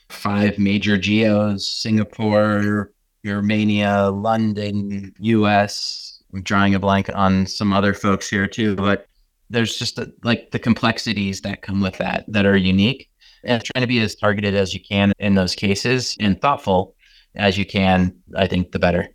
five 0.09 0.57
major 0.57 0.97
geos 0.97 1.67
Singapore, 1.67 2.91
Romania, 3.23 4.09
London, 4.09 5.13
US, 5.19 6.16
I'm 6.33 6.41
drawing 6.43 6.75
a 6.75 6.79
blank 6.79 7.09
on 7.13 7.45
some 7.45 7.73
other 7.73 7.93
folks 7.93 8.29
here 8.29 8.47
too, 8.47 8.75
but 8.75 9.07
there's 9.49 9.77
just 9.77 9.97
a, 9.97 10.11
like 10.23 10.51
the 10.51 10.59
complexities 10.59 11.41
that 11.41 11.61
come 11.61 11.81
with 11.81 11.97
that 11.97 12.25
that 12.27 12.45
are 12.45 12.57
unique. 12.57 13.09
And 13.43 13.63
trying 13.63 13.83
to 13.83 13.87
be 13.87 13.99
as 13.99 14.15
targeted 14.15 14.55
as 14.55 14.73
you 14.73 14.81
can 14.81 15.13
in 15.19 15.35
those 15.35 15.55
cases 15.55 16.17
and 16.19 16.41
thoughtful 16.41 16.95
as 17.35 17.57
you 17.57 17.65
can 17.65 18.15
i 18.35 18.47
think 18.47 18.71
the 18.71 18.79
better. 18.79 19.07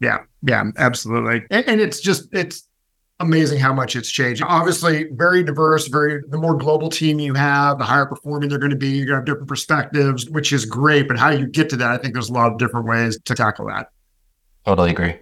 Yeah 0.00 0.20
yeah 0.42 0.64
absolutely. 0.78 1.42
And, 1.50 1.68
and 1.68 1.80
it's 1.80 2.00
just 2.00 2.28
it's 2.32 2.66
amazing 3.20 3.60
how 3.60 3.72
much 3.72 3.94
it's 3.94 4.10
changed. 4.10 4.42
Obviously 4.44 5.04
very 5.12 5.44
diverse 5.44 5.88
very 5.88 6.22
the 6.28 6.38
more 6.38 6.56
global 6.56 6.88
team 6.88 7.20
you 7.20 7.34
have 7.34 7.78
the 7.78 7.84
higher 7.84 8.06
performing 8.06 8.48
they're 8.48 8.58
going 8.58 8.70
to 8.70 8.76
be 8.76 8.88
you're 8.88 9.06
going 9.06 9.14
to 9.14 9.20
have 9.20 9.26
different 9.26 9.48
perspectives 9.48 10.28
which 10.30 10.52
is 10.52 10.64
great 10.64 11.06
but 11.06 11.18
how 11.18 11.30
you 11.30 11.46
get 11.46 11.68
to 11.70 11.76
that 11.76 11.90
i 11.90 11.96
think 11.98 12.14
there's 12.14 12.30
a 12.30 12.32
lot 12.32 12.50
of 12.50 12.58
different 12.58 12.86
ways 12.86 13.18
to 13.24 13.34
tackle 13.34 13.66
that. 13.66 13.90
Totally 14.64 14.90
agree 14.90 15.16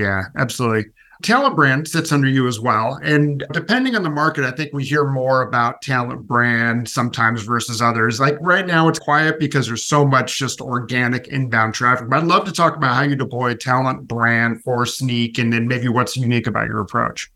yeah, 0.00 0.24
absolutely. 0.36 0.86
Talent 1.22 1.54
brand 1.54 1.86
sits 1.86 2.12
under 2.12 2.28
you 2.28 2.48
as 2.48 2.58
well. 2.58 2.98
And 3.02 3.44
depending 3.52 3.94
on 3.94 4.02
the 4.02 4.10
market, 4.10 4.44
I 4.44 4.52
think 4.52 4.72
we 4.72 4.84
hear 4.84 5.04
more 5.04 5.42
about 5.42 5.82
talent 5.82 6.26
brand 6.26 6.88
sometimes 6.88 7.42
versus 7.42 7.82
others. 7.82 8.18
Like 8.18 8.38
right 8.40 8.66
now, 8.66 8.88
it's 8.88 8.98
quiet 8.98 9.38
because 9.38 9.66
there's 9.66 9.84
so 9.84 10.06
much 10.06 10.38
just 10.38 10.62
organic 10.62 11.28
inbound 11.28 11.74
traffic. 11.74 12.08
But 12.08 12.20
I'd 12.20 12.26
love 12.26 12.46
to 12.46 12.52
talk 12.52 12.74
about 12.74 12.94
how 12.94 13.02
you 13.02 13.16
deploy 13.16 13.54
talent 13.54 14.08
brand 14.08 14.62
for 14.62 14.84
Snyk 14.84 15.38
and 15.38 15.52
then 15.52 15.68
maybe 15.68 15.88
what's 15.88 16.16
unique 16.16 16.46
about 16.46 16.68
your 16.68 16.80
approach. 16.80 17.30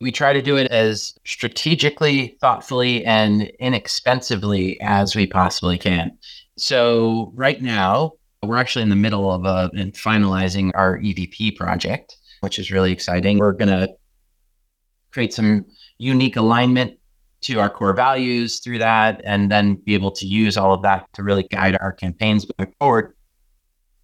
We 0.00 0.10
try 0.10 0.32
to 0.32 0.40
do 0.40 0.56
it 0.56 0.70
as 0.70 1.12
strategically, 1.24 2.38
thoughtfully, 2.40 3.04
and 3.04 3.42
inexpensively 3.58 4.80
as 4.80 5.14
we 5.14 5.26
possibly 5.26 5.76
can. 5.76 6.16
So, 6.56 7.32
right 7.34 7.60
now, 7.60 8.12
we're 8.42 8.56
actually 8.56 8.82
in 8.82 8.88
the 8.88 8.96
middle 8.96 9.30
of 9.32 9.44
uh, 9.44 9.68
finalizing 9.74 10.70
our 10.74 10.98
EVP 10.98 11.56
project, 11.56 12.16
which 12.40 12.58
is 12.58 12.70
really 12.70 12.92
exciting. 12.92 13.38
We're 13.38 13.52
going 13.52 13.68
to 13.68 13.88
create 15.10 15.32
some 15.32 15.64
unique 15.98 16.36
alignment 16.36 16.98
to 17.40 17.60
our 17.60 17.70
core 17.70 17.94
values 17.94 18.58
through 18.60 18.78
that, 18.78 19.20
and 19.24 19.50
then 19.50 19.74
be 19.74 19.94
able 19.94 20.10
to 20.10 20.26
use 20.26 20.56
all 20.56 20.74
of 20.74 20.82
that 20.82 21.06
to 21.14 21.22
really 21.22 21.46
guide 21.50 21.76
our 21.80 21.92
campaigns 21.92 22.44
going 22.44 22.72
forward. 22.78 23.14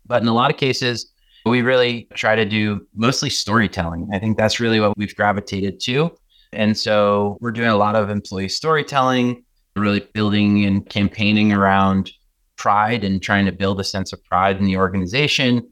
But 0.07 0.23
in 0.23 0.29
a 0.29 0.35
lot 0.35 0.51
of 0.51 0.57
cases, 0.57 1.13
we 1.47 1.63
really 1.63 2.09
try 2.15 2.35
to 2.37 2.45
do 2.45 2.87
mostly 2.95 3.31
storytelling. 3.31 4.09
I 4.13 4.19
think 4.19 4.37
that's 4.37 4.61
really 4.61 4.81
what 4.81 4.97
we've 4.97 5.15
gravitated 5.15 5.81
to 5.81 6.17
And 6.53 6.77
so 6.77 7.37
we're 7.41 7.53
doing 7.53 7.69
a 7.69 7.77
lot 7.77 7.97
of 7.97 8.09
employee 8.09 8.49
storytelling, 8.49 9.45
really 9.77 10.09
building 10.15 10.65
and 10.65 10.89
campaigning 10.89 11.53
around 11.53 12.13
pride 12.57 13.05
and 13.05 13.23
trying 13.23 13.47
to 13.47 13.53
build 13.53 13.81
a 13.81 13.85
sense 13.85 14.13
of 14.13 14.25
pride 14.25 14.59
in 14.59 14.65
the 14.65 14.77
organization. 14.77 15.69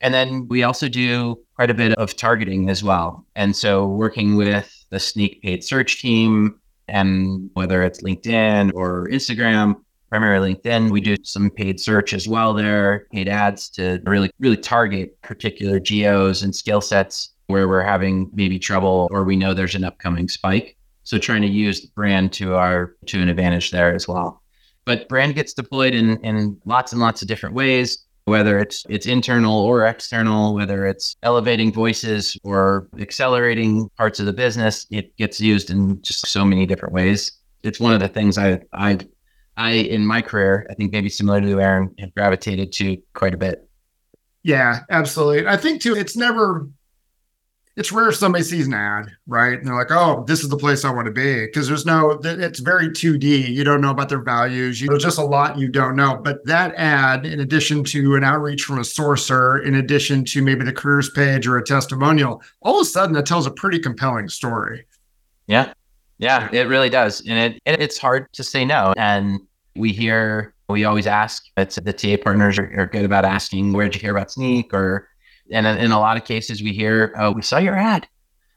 And 0.00 0.14
then 0.14 0.46
we 0.48 0.62
also 0.62 0.88
do 0.88 1.38
quite 1.56 1.70
a 1.70 1.74
bit 1.74 1.92
of 1.98 2.16
targeting 2.16 2.70
as 2.70 2.84
well. 2.84 3.26
And 3.34 3.56
so 3.56 3.86
working 3.86 4.36
with 4.36 4.86
the 4.90 4.98
Snyk 4.98 5.42
paid 5.42 5.64
search 5.64 6.00
team, 6.00 6.58
and 6.88 7.50
whether 7.54 7.82
it's 7.82 8.02
LinkedIn 8.02 8.72
or 8.74 9.08
Instagram, 9.08 9.76
primarily 10.08 10.54
LinkedIn, 10.54 10.90
we 10.90 11.00
do 11.00 11.16
some 11.22 11.50
paid 11.50 11.78
search 11.78 12.14
as 12.14 12.26
well 12.26 12.54
there, 12.54 13.06
paid 13.12 13.28
ads 13.28 13.68
to 13.70 14.00
really, 14.04 14.30
really 14.38 14.56
target 14.56 15.20
particular 15.22 15.78
geos 15.78 16.42
and 16.42 16.54
skill 16.54 16.80
sets 16.80 17.30
where 17.48 17.68
we're 17.68 17.82
having 17.82 18.30
maybe 18.32 18.58
trouble 18.58 19.08
or 19.10 19.24
we 19.24 19.36
know 19.36 19.52
there's 19.52 19.74
an 19.74 19.84
upcoming 19.84 20.28
spike. 20.28 20.76
So 21.04 21.18
trying 21.18 21.42
to 21.42 21.48
use 21.48 21.80
the 21.80 21.88
brand 21.94 22.32
to 22.34 22.54
our 22.54 22.94
to 23.06 23.20
an 23.20 23.28
advantage 23.28 23.70
there 23.70 23.94
as 23.94 24.06
well. 24.06 24.42
But 24.88 25.08
brand 25.08 25.34
gets 25.34 25.52
deployed 25.52 25.94
in 25.94 26.16
in 26.24 26.58
lots 26.64 26.92
and 26.92 27.00
lots 27.00 27.20
of 27.22 27.28
different 27.28 27.54
ways 27.54 28.06
whether 28.28 28.58
it's 28.58 28.84
it's 28.88 29.06
internal 29.06 29.58
or 29.60 29.86
external, 29.86 30.54
whether 30.54 30.86
it's 30.86 31.16
elevating 31.22 31.72
voices 31.72 32.36
or 32.44 32.88
accelerating 33.00 33.88
parts 33.96 34.20
of 34.20 34.26
the 34.26 34.32
business, 34.32 34.86
it 34.90 35.16
gets 35.16 35.40
used 35.40 35.70
in 35.70 36.00
just 36.02 36.26
so 36.26 36.44
many 36.44 36.66
different 36.66 36.94
ways. 36.94 37.32
It's 37.62 37.80
one 37.80 37.94
of 37.94 38.00
the 38.00 38.08
things 38.08 38.38
I 38.38 38.60
I 38.72 38.98
I 39.56 39.70
in 39.70 40.06
my 40.06 40.22
career, 40.22 40.66
I 40.70 40.74
think 40.74 40.92
maybe 40.92 41.08
similar 41.08 41.40
to 41.40 41.60
Aaron, 41.60 41.94
have 41.98 42.14
gravitated 42.14 42.70
to 42.72 42.98
quite 43.14 43.34
a 43.34 43.38
bit. 43.38 43.68
Yeah, 44.44 44.80
absolutely. 44.90 45.46
I 45.48 45.56
think 45.56 45.82
too, 45.82 45.96
it's 45.96 46.16
never 46.16 46.68
it's 47.78 47.92
rare 47.92 48.08
if 48.08 48.16
somebody 48.16 48.42
sees 48.42 48.66
an 48.66 48.74
ad, 48.74 49.12
right? 49.28 49.56
And 49.56 49.64
they're 49.64 49.76
like, 49.76 49.92
oh, 49.92 50.24
this 50.26 50.42
is 50.42 50.48
the 50.48 50.56
place 50.56 50.84
I 50.84 50.90
want 50.90 51.06
to 51.06 51.12
be. 51.12 51.46
Because 51.46 51.68
there's 51.68 51.86
no, 51.86 52.18
it's 52.24 52.58
very 52.58 52.88
2D. 52.88 53.54
You 53.54 53.62
don't 53.62 53.80
know 53.80 53.92
about 53.92 54.08
their 54.08 54.20
values. 54.20 54.80
You 54.80 54.88
know, 54.88 54.98
just 54.98 55.16
a 55.16 55.24
lot 55.24 55.56
you 55.56 55.68
don't 55.68 55.94
know. 55.94 56.20
But 56.22 56.44
that 56.44 56.74
ad, 56.74 57.24
in 57.24 57.38
addition 57.38 57.84
to 57.84 58.16
an 58.16 58.24
outreach 58.24 58.64
from 58.64 58.78
a 58.78 58.82
sourcer, 58.82 59.64
in 59.64 59.76
addition 59.76 60.24
to 60.24 60.42
maybe 60.42 60.64
the 60.64 60.72
careers 60.72 61.08
page 61.10 61.46
or 61.46 61.56
a 61.56 61.64
testimonial, 61.64 62.42
all 62.62 62.80
of 62.80 62.82
a 62.82 62.84
sudden 62.84 63.14
that 63.14 63.26
tells 63.26 63.46
a 63.46 63.50
pretty 63.52 63.78
compelling 63.78 64.28
story. 64.28 64.84
Yeah. 65.46 65.72
Yeah, 66.18 66.48
it 66.50 66.66
really 66.66 66.90
does. 66.90 67.24
And 67.28 67.54
it, 67.54 67.62
it 67.64 67.80
it's 67.80 67.96
hard 67.96 68.26
to 68.32 68.42
say 68.42 68.64
no. 68.64 68.92
And 68.96 69.38
we 69.76 69.92
hear, 69.92 70.52
we 70.68 70.82
always 70.82 71.06
ask, 71.06 71.44
it's 71.56 71.76
the 71.76 71.92
TA 71.92 72.20
partners 72.20 72.58
are, 72.58 72.72
are 72.76 72.86
good 72.86 73.04
about 73.04 73.24
asking, 73.24 73.72
where'd 73.72 73.94
you 73.94 74.00
hear 74.00 74.16
about 74.16 74.30
Snyk 74.30 74.72
Or 74.72 75.08
and 75.50 75.66
in 75.66 75.92
a 75.92 75.98
lot 75.98 76.16
of 76.16 76.24
cases, 76.24 76.62
we 76.62 76.72
hear, 76.72 77.12
"Oh, 77.16 77.32
we 77.32 77.42
saw 77.42 77.58
your 77.58 77.76
ad. 77.76 78.08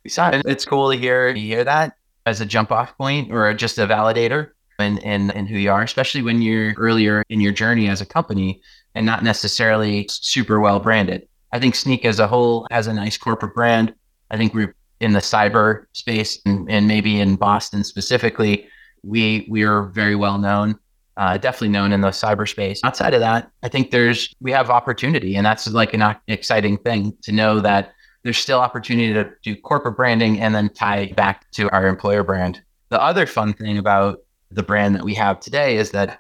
We 0.04 0.10
saw 0.10 0.30
it." 0.30 0.44
It's 0.46 0.66
cool 0.66 0.92
to 0.92 0.98
hear 0.98 1.30
you 1.30 1.48
hear 1.48 1.64
that 1.64 1.94
as 2.26 2.42
a 2.42 2.46
jump 2.46 2.72
off 2.72 2.98
point 2.98 3.32
or 3.32 3.54
just 3.54 3.78
a 3.78 3.88
validator 3.88 4.52
in, 4.80 4.98
in 5.00 5.32
in 5.32 5.46
who 5.48 5.58
you 5.58 5.72
are, 5.72 5.84
especially 5.84 6.22
when 6.22 6.42
you're 6.42 6.74
earlier 6.78 7.24
in 7.30 7.42
your 7.42 7.52
journey 7.52 7.88
as 7.90 8.02
a 8.02 8.06
company 8.06 8.62
and 8.96 9.06
not 9.06 9.24
necessarily 9.24 10.08
super 10.10 10.60
well 10.60 10.80
branded. 10.80 11.28
I 11.52 11.60
think 11.60 11.76
Snyk 11.76 12.06
as 12.06 12.20
a 12.20 12.28
whole 12.28 12.68
has 12.72 12.88
a 12.88 12.94
nice 12.94 13.18
corporate 13.18 13.56
brand. 13.56 13.94
I 14.30 14.38
think 14.38 14.54
we're 14.54 14.76
in 15.00 15.14
the 15.14 15.20
cyber 15.20 15.86
space 15.94 16.40
and, 16.46 16.70
and 16.70 16.88
maybe 16.88 17.20
in 17.20 17.36
Boston 17.36 17.84
specifically, 17.84 18.68
we 19.04 19.48
we 19.50 19.64
are 19.64 19.84
very 19.84 20.16
well 20.16 20.38
known 20.38 20.80
uh, 21.18 21.38
definitely 21.38 21.70
known 21.70 21.92
in 21.92 22.02
the 22.02 22.10
cyberspace. 22.10 22.80
Outside 22.84 23.14
of 23.14 23.20
that, 23.20 23.52
I 23.64 23.70
think 23.70 23.92
there's 23.92 24.34
we 24.40 24.52
have 24.52 24.70
opportunity, 24.70 25.36
and 25.36 25.46
that's 25.46 25.68
like 25.68 25.94
an 25.94 26.16
exciting 26.28 26.78
thing 26.78 27.16
to 27.24 27.32
know 27.32 27.60
that 27.60 27.94
there's 28.24 28.38
still 28.38 28.60
opportunity 28.60 29.14
to 29.14 29.30
do 29.44 29.56
corporate 29.56 29.98
branding 29.98 30.40
and 30.40 30.54
then 30.54 30.70
tie 30.70 31.12
back 31.16 31.50
to 31.52 31.70
our 31.72 31.88
employer 31.88 32.24
brand. 32.24 32.62
The 32.90 33.02
other 33.02 33.26
fun 33.26 33.54
thing 33.54 33.78
about 33.78 34.20
the 34.52 34.64
brand 34.64 34.96
that 34.96 35.04
we 35.04 35.14
have 35.16 35.40
today 35.40 35.78
is 35.78 35.92
that 35.92 36.20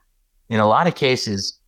in 0.50 0.60
a 0.60 0.68
lot 0.68 0.88
of 0.88 0.96
cases, 0.96 1.60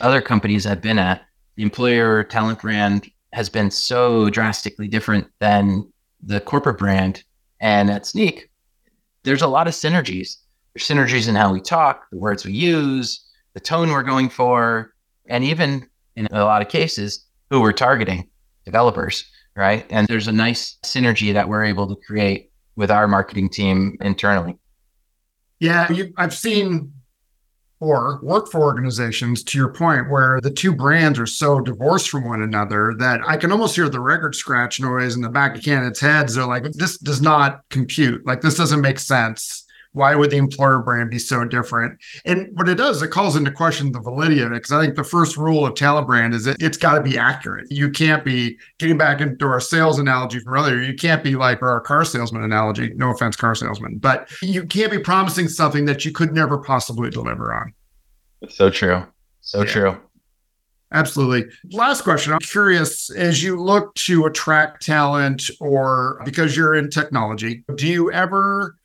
other 0.00 0.20
companies 0.20 0.66
I've 0.66 0.82
been 0.82 0.98
at, 0.98 1.22
the 1.56 1.62
employer 1.62 2.24
talent 2.24 2.60
brand 2.60 3.10
has 3.32 3.48
been 3.48 3.70
so 3.70 4.30
drastically 4.30 4.88
different 4.88 5.26
than 5.38 5.90
the 6.22 6.40
corporate 6.40 6.78
brand. 6.78 7.24
And 7.60 7.90
at 7.90 8.04
Snyk, 8.04 8.48
there's 9.24 9.42
a 9.42 9.48
lot 9.48 9.66
of 9.66 9.74
synergies 9.74 10.36
synergies 10.78 11.28
in 11.28 11.34
how 11.34 11.52
we 11.52 11.60
talk, 11.60 12.06
the 12.10 12.18
words 12.18 12.44
we 12.44 12.52
use, 12.52 13.26
the 13.54 13.60
tone 13.60 13.90
we're 13.90 14.02
going 14.02 14.28
for, 14.28 14.94
and 15.28 15.44
even 15.44 15.88
in 16.16 16.26
a 16.30 16.44
lot 16.44 16.62
of 16.62 16.68
cases, 16.68 17.26
who 17.50 17.60
we're 17.60 17.72
targeting, 17.72 18.28
developers, 18.64 19.24
right? 19.56 19.86
And 19.90 20.06
there's 20.08 20.28
a 20.28 20.32
nice 20.32 20.76
synergy 20.84 21.32
that 21.32 21.48
we're 21.48 21.64
able 21.64 21.86
to 21.88 21.96
create 22.06 22.50
with 22.76 22.90
our 22.90 23.08
marketing 23.08 23.48
team 23.48 23.96
internally. 24.00 24.56
Yeah, 25.60 25.90
you, 25.90 26.12
I've 26.16 26.34
seen 26.34 26.92
or 27.80 28.18
work 28.22 28.50
for 28.50 28.60
organizations 28.60 29.44
to 29.44 29.58
your 29.58 29.72
point 29.72 30.10
where 30.10 30.40
the 30.40 30.50
two 30.50 30.74
brands 30.74 31.18
are 31.18 31.26
so 31.26 31.60
divorced 31.60 32.10
from 32.10 32.24
one 32.24 32.42
another 32.42 32.94
that 32.98 33.20
I 33.26 33.36
can 33.36 33.52
almost 33.52 33.76
hear 33.76 33.88
the 33.88 34.00
record 34.00 34.34
scratch 34.34 34.80
noise 34.80 35.14
in 35.14 35.22
the 35.22 35.28
back 35.28 35.56
of 35.56 35.62
candidates' 35.62 36.00
heads. 36.00 36.34
They're 36.34 36.46
like, 36.46 36.64
this 36.72 36.98
does 36.98 37.22
not 37.22 37.60
compute. 37.70 38.26
Like, 38.26 38.40
this 38.40 38.56
doesn't 38.56 38.80
make 38.80 38.98
sense 38.98 39.64
why 39.92 40.14
would 40.14 40.30
the 40.30 40.36
employer 40.36 40.80
brand 40.80 41.10
be 41.10 41.18
so 41.18 41.44
different? 41.44 41.98
And 42.24 42.48
what 42.52 42.68
it 42.68 42.76
does, 42.76 43.02
it 43.02 43.10
calls 43.10 43.36
into 43.36 43.50
question 43.50 43.92
the 43.92 44.00
validity 44.00 44.40
of 44.40 44.52
it. 44.52 44.56
Because 44.56 44.72
I 44.72 44.80
think 44.82 44.96
the 44.96 45.04
first 45.04 45.36
rule 45.36 45.66
of 45.66 45.74
talent 45.74 46.06
brand 46.06 46.34
is 46.34 46.44
that 46.44 46.60
it's 46.60 46.76
got 46.76 46.94
to 46.94 47.00
be 47.00 47.18
accurate. 47.18 47.70
You 47.70 47.90
can't 47.90 48.24
be 48.24 48.58
getting 48.78 48.98
back 48.98 49.20
into 49.20 49.46
our 49.46 49.60
sales 49.60 49.98
analogy 49.98 50.40
from 50.40 50.54
earlier. 50.54 50.80
You 50.80 50.94
can't 50.94 51.22
be 51.24 51.36
like 51.36 51.62
our 51.62 51.80
car 51.80 52.04
salesman 52.04 52.42
analogy. 52.42 52.92
No 52.94 53.10
offense, 53.10 53.36
car 53.36 53.54
salesman, 53.54 53.98
but 53.98 54.30
you 54.42 54.64
can't 54.66 54.90
be 54.90 54.98
promising 54.98 55.48
something 55.48 55.84
that 55.86 56.04
you 56.04 56.12
could 56.12 56.32
never 56.32 56.58
possibly 56.58 57.10
deliver 57.10 57.54
on. 57.54 57.72
So 58.48 58.70
true. 58.70 59.04
So 59.40 59.60
yeah. 59.60 59.64
true. 59.64 59.98
Absolutely. 60.92 61.44
Last 61.72 62.02
question. 62.02 62.32
I'm 62.32 62.38
curious 62.38 63.10
as 63.10 63.42
you 63.42 63.60
look 63.60 63.94
to 63.96 64.24
attract 64.24 64.86
talent 64.86 65.50
or 65.60 66.20
because 66.24 66.56
you're 66.56 66.74
in 66.74 66.88
technology, 66.88 67.62
do 67.74 67.86
you 67.86 68.10
ever 68.10 68.77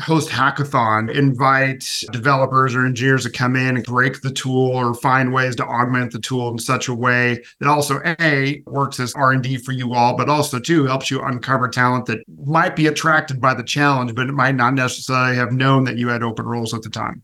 host 0.00 0.28
hackathon, 0.28 1.10
invite 1.14 2.02
developers 2.12 2.74
or 2.74 2.86
engineers 2.86 3.24
to 3.24 3.30
come 3.30 3.56
in 3.56 3.76
and 3.76 3.84
break 3.84 4.20
the 4.20 4.30
tool 4.30 4.68
or 4.68 4.94
find 4.94 5.32
ways 5.32 5.56
to 5.56 5.64
augment 5.64 6.12
the 6.12 6.20
tool 6.20 6.50
in 6.50 6.58
such 6.58 6.88
a 6.88 6.94
way 6.94 7.42
that 7.58 7.68
also 7.68 8.00
a 8.20 8.62
works 8.66 9.00
as 9.00 9.12
R&D 9.14 9.58
for 9.58 9.72
you 9.72 9.94
all, 9.94 10.16
but 10.16 10.28
also 10.28 10.60
two 10.60 10.84
helps 10.86 11.10
you 11.10 11.20
uncover 11.22 11.68
talent 11.68 12.06
that 12.06 12.20
might 12.44 12.76
be 12.76 12.86
attracted 12.86 13.40
by 13.40 13.54
the 13.54 13.64
challenge, 13.64 14.14
but 14.14 14.28
it 14.28 14.32
might 14.32 14.54
not 14.54 14.74
necessarily 14.74 15.36
have 15.36 15.52
known 15.52 15.84
that 15.84 15.96
you 15.96 16.08
had 16.08 16.22
open 16.22 16.46
roles 16.46 16.72
at 16.74 16.82
the 16.82 16.90
time. 16.90 17.22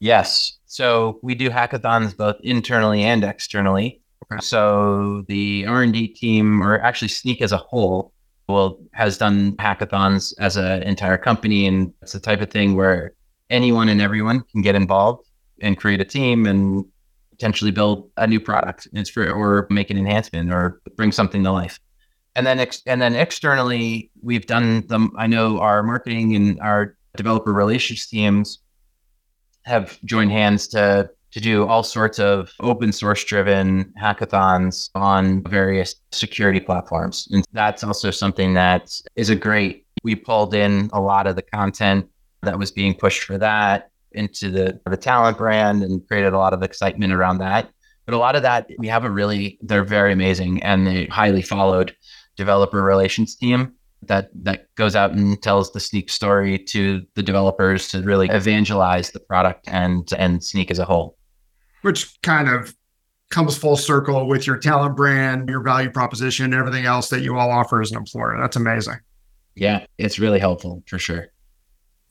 Yes. 0.00 0.58
So 0.66 1.20
we 1.22 1.36
do 1.36 1.48
hackathons 1.48 2.16
both 2.16 2.36
internally 2.42 3.04
and 3.04 3.22
externally. 3.22 4.00
Okay. 4.24 4.40
So 4.40 5.22
the 5.28 5.64
R&D 5.66 6.08
team, 6.08 6.60
or 6.62 6.80
actually 6.80 7.08
Snyk 7.08 7.40
as 7.40 7.52
a 7.52 7.56
whole, 7.56 8.12
will 8.48 8.80
has 8.92 9.18
done 9.18 9.52
hackathons 9.56 10.34
as 10.38 10.56
an 10.56 10.82
entire 10.82 11.18
company, 11.18 11.66
and 11.66 11.92
it's 12.02 12.12
the 12.12 12.20
type 12.20 12.40
of 12.40 12.50
thing 12.50 12.76
where 12.76 13.12
anyone 13.50 13.88
and 13.88 14.00
everyone 14.00 14.42
can 14.52 14.62
get 14.62 14.74
involved 14.74 15.28
and 15.60 15.76
create 15.76 16.00
a 16.00 16.04
team 16.04 16.46
and 16.46 16.84
potentially 17.30 17.70
build 17.70 18.10
a 18.16 18.26
new 18.26 18.40
product. 18.40 18.88
It's 18.92 19.10
for 19.10 19.30
or 19.30 19.66
make 19.70 19.90
an 19.90 19.98
enhancement 19.98 20.52
or 20.52 20.80
bring 20.96 21.12
something 21.12 21.42
to 21.44 21.50
life. 21.50 21.80
And 22.34 22.46
then 22.46 22.60
ex- 22.60 22.82
and 22.86 23.00
then 23.00 23.14
externally, 23.14 24.10
we've 24.22 24.46
done 24.46 24.86
them. 24.86 25.12
I 25.18 25.26
know 25.26 25.60
our 25.60 25.82
marketing 25.82 26.34
and 26.34 26.58
our 26.60 26.96
developer 27.16 27.52
relations 27.52 28.06
teams 28.06 28.60
have 29.64 29.98
joined 30.04 30.32
hands 30.32 30.68
to 30.68 31.10
to 31.32 31.40
do 31.40 31.66
all 31.66 31.82
sorts 31.82 32.18
of 32.18 32.52
open 32.60 32.92
source 32.92 33.24
driven 33.24 33.92
hackathons 34.00 34.90
on 34.94 35.42
various 35.44 35.94
security 36.12 36.60
platforms. 36.60 37.26
And 37.32 37.44
that's 37.52 37.82
also 37.82 38.10
something 38.10 38.54
that 38.54 39.00
is 39.16 39.30
a 39.30 39.36
great, 39.36 39.86
we 40.02 40.14
pulled 40.14 40.54
in 40.54 40.90
a 40.92 41.00
lot 41.00 41.26
of 41.26 41.36
the 41.36 41.42
content 41.42 42.08
that 42.42 42.58
was 42.58 42.70
being 42.70 42.94
pushed 42.94 43.24
for 43.24 43.38
that 43.38 43.90
into 44.12 44.50
the, 44.50 44.78
the 44.86 44.96
talent 44.96 45.38
brand 45.38 45.82
and 45.82 46.06
created 46.06 46.34
a 46.34 46.38
lot 46.38 46.52
of 46.52 46.62
excitement 46.62 47.12
around 47.12 47.38
that. 47.38 47.70
But 48.04 48.14
a 48.14 48.18
lot 48.18 48.36
of 48.36 48.42
that, 48.42 48.68
we 48.78 48.88
have 48.88 49.04
a 49.04 49.10
really, 49.10 49.58
they're 49.62 49.84
very 49.84 50.12
amazing 50.12 50.62
and 50.62 50.86
they 50.86 51.06
highly 51.06 51.40
followed 51.40 51.96
developer 52.36 52.82
relations 52.82 53.36
team 53.36 53.72
that 54.02 54.30
that 54.34 54.74
goes 54.74 54.96
out 54.96 55.12
and 55.12 55.40
tells 55.42 55.72
the 55.72 55.78
Snyk 55.78 56.10
story 56.10 56.58
to 56.58 57.02
the 57.14 57.22
developers 57.22 57.88
to 57.88 58.02
really 58.02 58.28
evangelize 58.30 59.10
the 59.10 59.20
product 59.20 59.68
and 59.68 60.12
and 60.18 60.40
Snyk 60.40 60.70
as 60.70 60.78
a 60.78 60.84
whole 60.84 61.16
which 61.82 62.20
kind 62.22 62.48
of 62.48 62.74
comes 63.30 63.56
full 63.56 63.76
circle 63.76 64.26
with 64.26 64.46
your 64.46 64.58
talent 64.58 64.96
brand, 64.96 65.48
your 65.48 65.62
value 65.62 65.90
proposition, 65.90 66.52
everything 66.54 66.84
else 66.84 67.08
that 67.08 67.22
you 67.22 67.36
all 67.36 67.50
offer 67.50 67.80
as 67.80 67.90
an 67.90 67.96
employer. 67.96 68.36
That's 68.40 68.56
amazing. 68.56 69.00
Yeah, 69.54 69.86
it's 69.98 70.18
really 70.18 70.38
helpful 70.38 70.82
for 70.86 70.98
sure. 70.98 71.28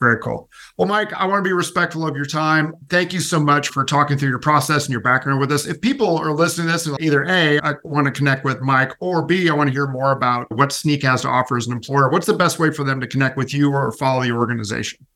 Very 0.00 0.18
cool. 0.18 0.50
Well, 0.76 0.88
Mike, 0.88 1.12
I 1.12 1.26
want 1.26 1.44
to 1.44 1.48
be 1.48 1.52
respectful 1.52 2.04
of 2.04 2.16
your 2.16 2.24
time. 2.24 2.74
Thank 2.88 3.12
you 3.12 3.20
so 3.20 3.38
much 3.38 3.68
for 3.68 3.84
talking 3.84 4.18
through 4.18 4.30
your 4.30 4.40
process 4.40 4.84
and 4.86 4.90
your 4.90 5.00
background 5.00 5.38
with 5.38 5.52
us. 5.52 5.64
If 5.64 5.80
people 5.80 6.18
are 6.18 6.32
listening 6.32 6.66
to 6.66 6.72
this 6.72 6.86
and 6.88 7.00
either 7.00 7.22
A, 7.22 7.60
I 7.60 7.74
want 7.84 8.06
to 8.06 8.10
connect 8.10 8.44
with 8.44 8.60
Mike, 8.60 8.92
or 8.98 9.24
B, 9.24 9.48
I 9.48 9.54
want 9.54 9.68
to 9.68 9.72
hear 9.72 9.86
more 9.86 10.10
about 10.10 10.50
what 10.50 10.70
Snyk 10.70 11.04
has 11.04 11.22
to 11.22 11.28
offer 11.28 11.56
as 11.56 11.68
an 11.68 11.72
employer, 11.72 12.10
what's 12.10 12.26
the 12.26 12.34
best 12.34 12.58
way 12.58 12.72
for 12.72 12.82
them 12.82 13.00
to 13.00 13.06
connect 13.06 13.36
with 13.36 13.54
you 13.54 13.72
or 13.72 13.92
follow 13.92 14.24
the 14.24 14.32
organization? 14.32 15.06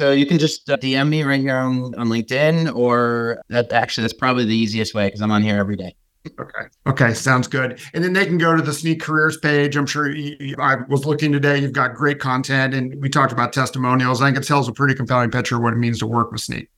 So 0.00 0.12
you 0.12 0.26
can 0.26 0.38
just 0.38 0.70
uh, 0.70 0.76
DM 0.76 1.08
me 1.08 1.22
right 1.24 1.40
here 1.40 1.56
on, 1.56 1.94
on 1.96 2.08
LinkedIn, 2.08 2.74
or 2.74 3.42
that 3.48 3.72
actually 3.72 4.02
that's 4.02 4.12
probably 4.12 4.44
the 4.44 4.54
easiest 4.54 4.94
way 4.94 5.08
because 5.08 5.20
I'm 5.20 5.32
on 5.32 5.42
here 5.42 5.58
every 5.58 5.76
day. 5.76 5.96
Okay. 6.38 6.68
Okay. 6.86 7.14
Sounds 7.14 7.48
good. 7.48 7.80
And 7.94 8.04
then 8.04 8.12
they 8.12 8.26
can 8.26 8.38
go 8.38 8.54
to 8.54 8.62
the 8.62 8.70
Snyk 8.72 9.00
Careers 9.00 9.38
page. 9.38 9.76
I'm 9.76 9.86
sure 9.86 10.10
you, 10.10 10.54
I 10.58 10.76
was 10.88 11.04
looking 11.04 11.32
today. 11.32 11.58
You've 11.58 11.72
got 11.72 11.94
great 11.94 12.20
content, 12.20 12.74
and 12.74 13.00
we 13.00 13.08
talked 13.08 13.32
about 13.32 13.52
testimonials. 13.52 14.20
I 14.22 14.26
think 14.26 14.36
it 14.36 14.46
tells 14.46 14.68
a 14.68 14.72
pretty 14.72 14.94
compelling 14.94 15.30
picture 15.30 15.56
of 15.56 15.62
what 15.62 15.72
it 15.72 15.78
means 15.78 15.98
to 16.00 16.06
work 16.06 16.30
with 16.30 16.42
Snyk. 16.42 16.68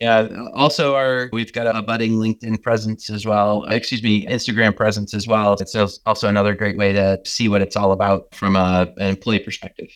Yeah. 0.00 0.28
Also, 0.54 0.94
our 0.94 1.28
we've 1.32 1.52
got 1.52 1.66
a 1.74 1.82
budding 1.82 2.12
LinkedIn 2.12 2.62
presence 2.62 3.10
as 3.10 3.26
well. 3.26 3.64
Excuse 3.64 4.02
me, 4.02 4.26
Instagram 4.26 4.76
presence 4.76 5.12
as 5.12 5.26
well. 5.26 5.54
It's 5.54 5.74
also 5.74 6.28
another 6.28 6.54
great 6.54 6.78
way 6.78 6.92
to 6.92 7.20
see 7.24 7.48
what 7.48 7.62
it's 7.62 7.76
all 7.76 7.92
about 7.92 8.32
from 8.34 8.54
a, 8.54 8.92
an 8.96 9.08
employee 9.08 9.40
perspective. 9.40 9.88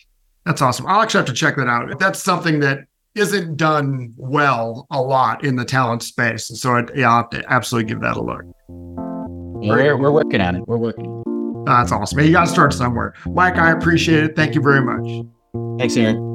That's 0.45 0.61
awesome. 0.61 0.85
I'll 0.87 1.01
actually 1.01 1.19
have 1.19 1.27
to 1.27 1.33
check 1.33 1.55
that 1.55 1.67
out. 1.67 1.99
That's 1.99 2.21
something 2.21 2.59
that 2.59 2.79
isn't 3.15 3.57
done 3.57 4.13
well 4.17 4.87
a 4.91 5.01
lot 5.01 5.45
in 5.45 5.55
the 5.55 5.65
talent 5.65 6.03
space. 6.03 6.49
And 6.49 6.57
so 6.57 6.75
I'd, 6.75 6.95
yeah, 6.95 7.09
I'll 7.09 7.17
have 7.17 7.29
to 7.31 7.43
absolutely 7.51 7.89
give 7.89 8.01
that 8.01 8.17
a 8.17 8.21
look. 8.21 8.43
We're, 8.67 9.95
we're 9.95 10.11
working 10.11 10.41
on 10.41 10.55
it. 10.57 10.67
We're 10.67 10.77
working. 10.77 11.23
That's 11.65 11.91
awesome. 11.91 12.19
You 12.19 12.31
got 12.31 12.45
to 12.45 12.51
start 12.51 12.73
somewhere. 12.73 13.13
Mike, 13.25 13.57
I 13.57 13.71
appreciate 13.71 14.23
it. 14.23 14.35
Thank 14.35 14.55
you 14.55 14.61
very 14.61 14.81
much. 14.81 15.25
Thanks, 15.79 15.95
Aaron. 15.95 16.32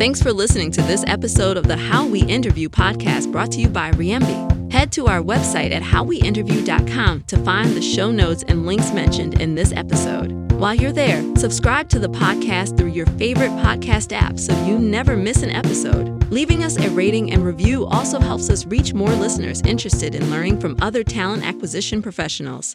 Thanks 0.00 0.22
for 0.22 0.32
listening 0.32 0.70
to 0.70 0.80
this 0.80 1.04
episode 1.06 1.58
of 1.58 1.68
the 1.68 1.76
How 1.76 2.06
We 2.06 2.22
Interview 2.22 2.70
podcast 2.70 3.30
brought 3.30 3.52
to 3.52 3.60
you 3.60 3.68
by 3.68 3.90
Reimbi. 3.90 4.72
Head 4.72 4.90
to 4.92 5.08
our 5.08 5.20
website 5.20 5.72
at 5.72 5.82
howweinterview.com 5.82 7.24
to 7.24 7.36
find 7.44 7.76
the 7.76 7.82
show 7.82 8.10
notes 8.10 8.42
and 8.48 8.64
links 8.64 8.92
mentioned 8.92 9.42
in 9.42 9.56
this 9.56 9.74
episode. 9.74 10.52
While 10.52 10.74
you're 10.74 10.90
there, 10.90 11.20
subscribe 11.36 11.90
to 11.90 11.98
the 11.98 12.08
podcast 12.08 12.78
through 12.78 12.92
your 12.92 13.04
favorite 13.18 13.50
podcast 13.50 14.16
app 14.16 14.38
so 14.38 14.54
you 14.64 14.78
never 14.78 15.18
miss 15.18 15.42
an 15.42 15.50
episode. 15.50 16.32
Leaving 16.32 16.64
us 16.64 16.78
a 16.78 16.88
rating 16.88 17.30
and 17.30 17.44
review 17.44 17.84
also 17.84 18.18
helps 18.18 18.48
us 18.48 18.64
reach 18.64 18.94
more 18.94 19.10
listeners 19.10 19.60
interested 19.66 20.14
in 20.14 20.30
learning 20.30 20.60
from 20.60 20.78
other 20.80 21.04
talent 21.04 21.44
acquisition 21.44 22.00
professionals. 22.00 22.74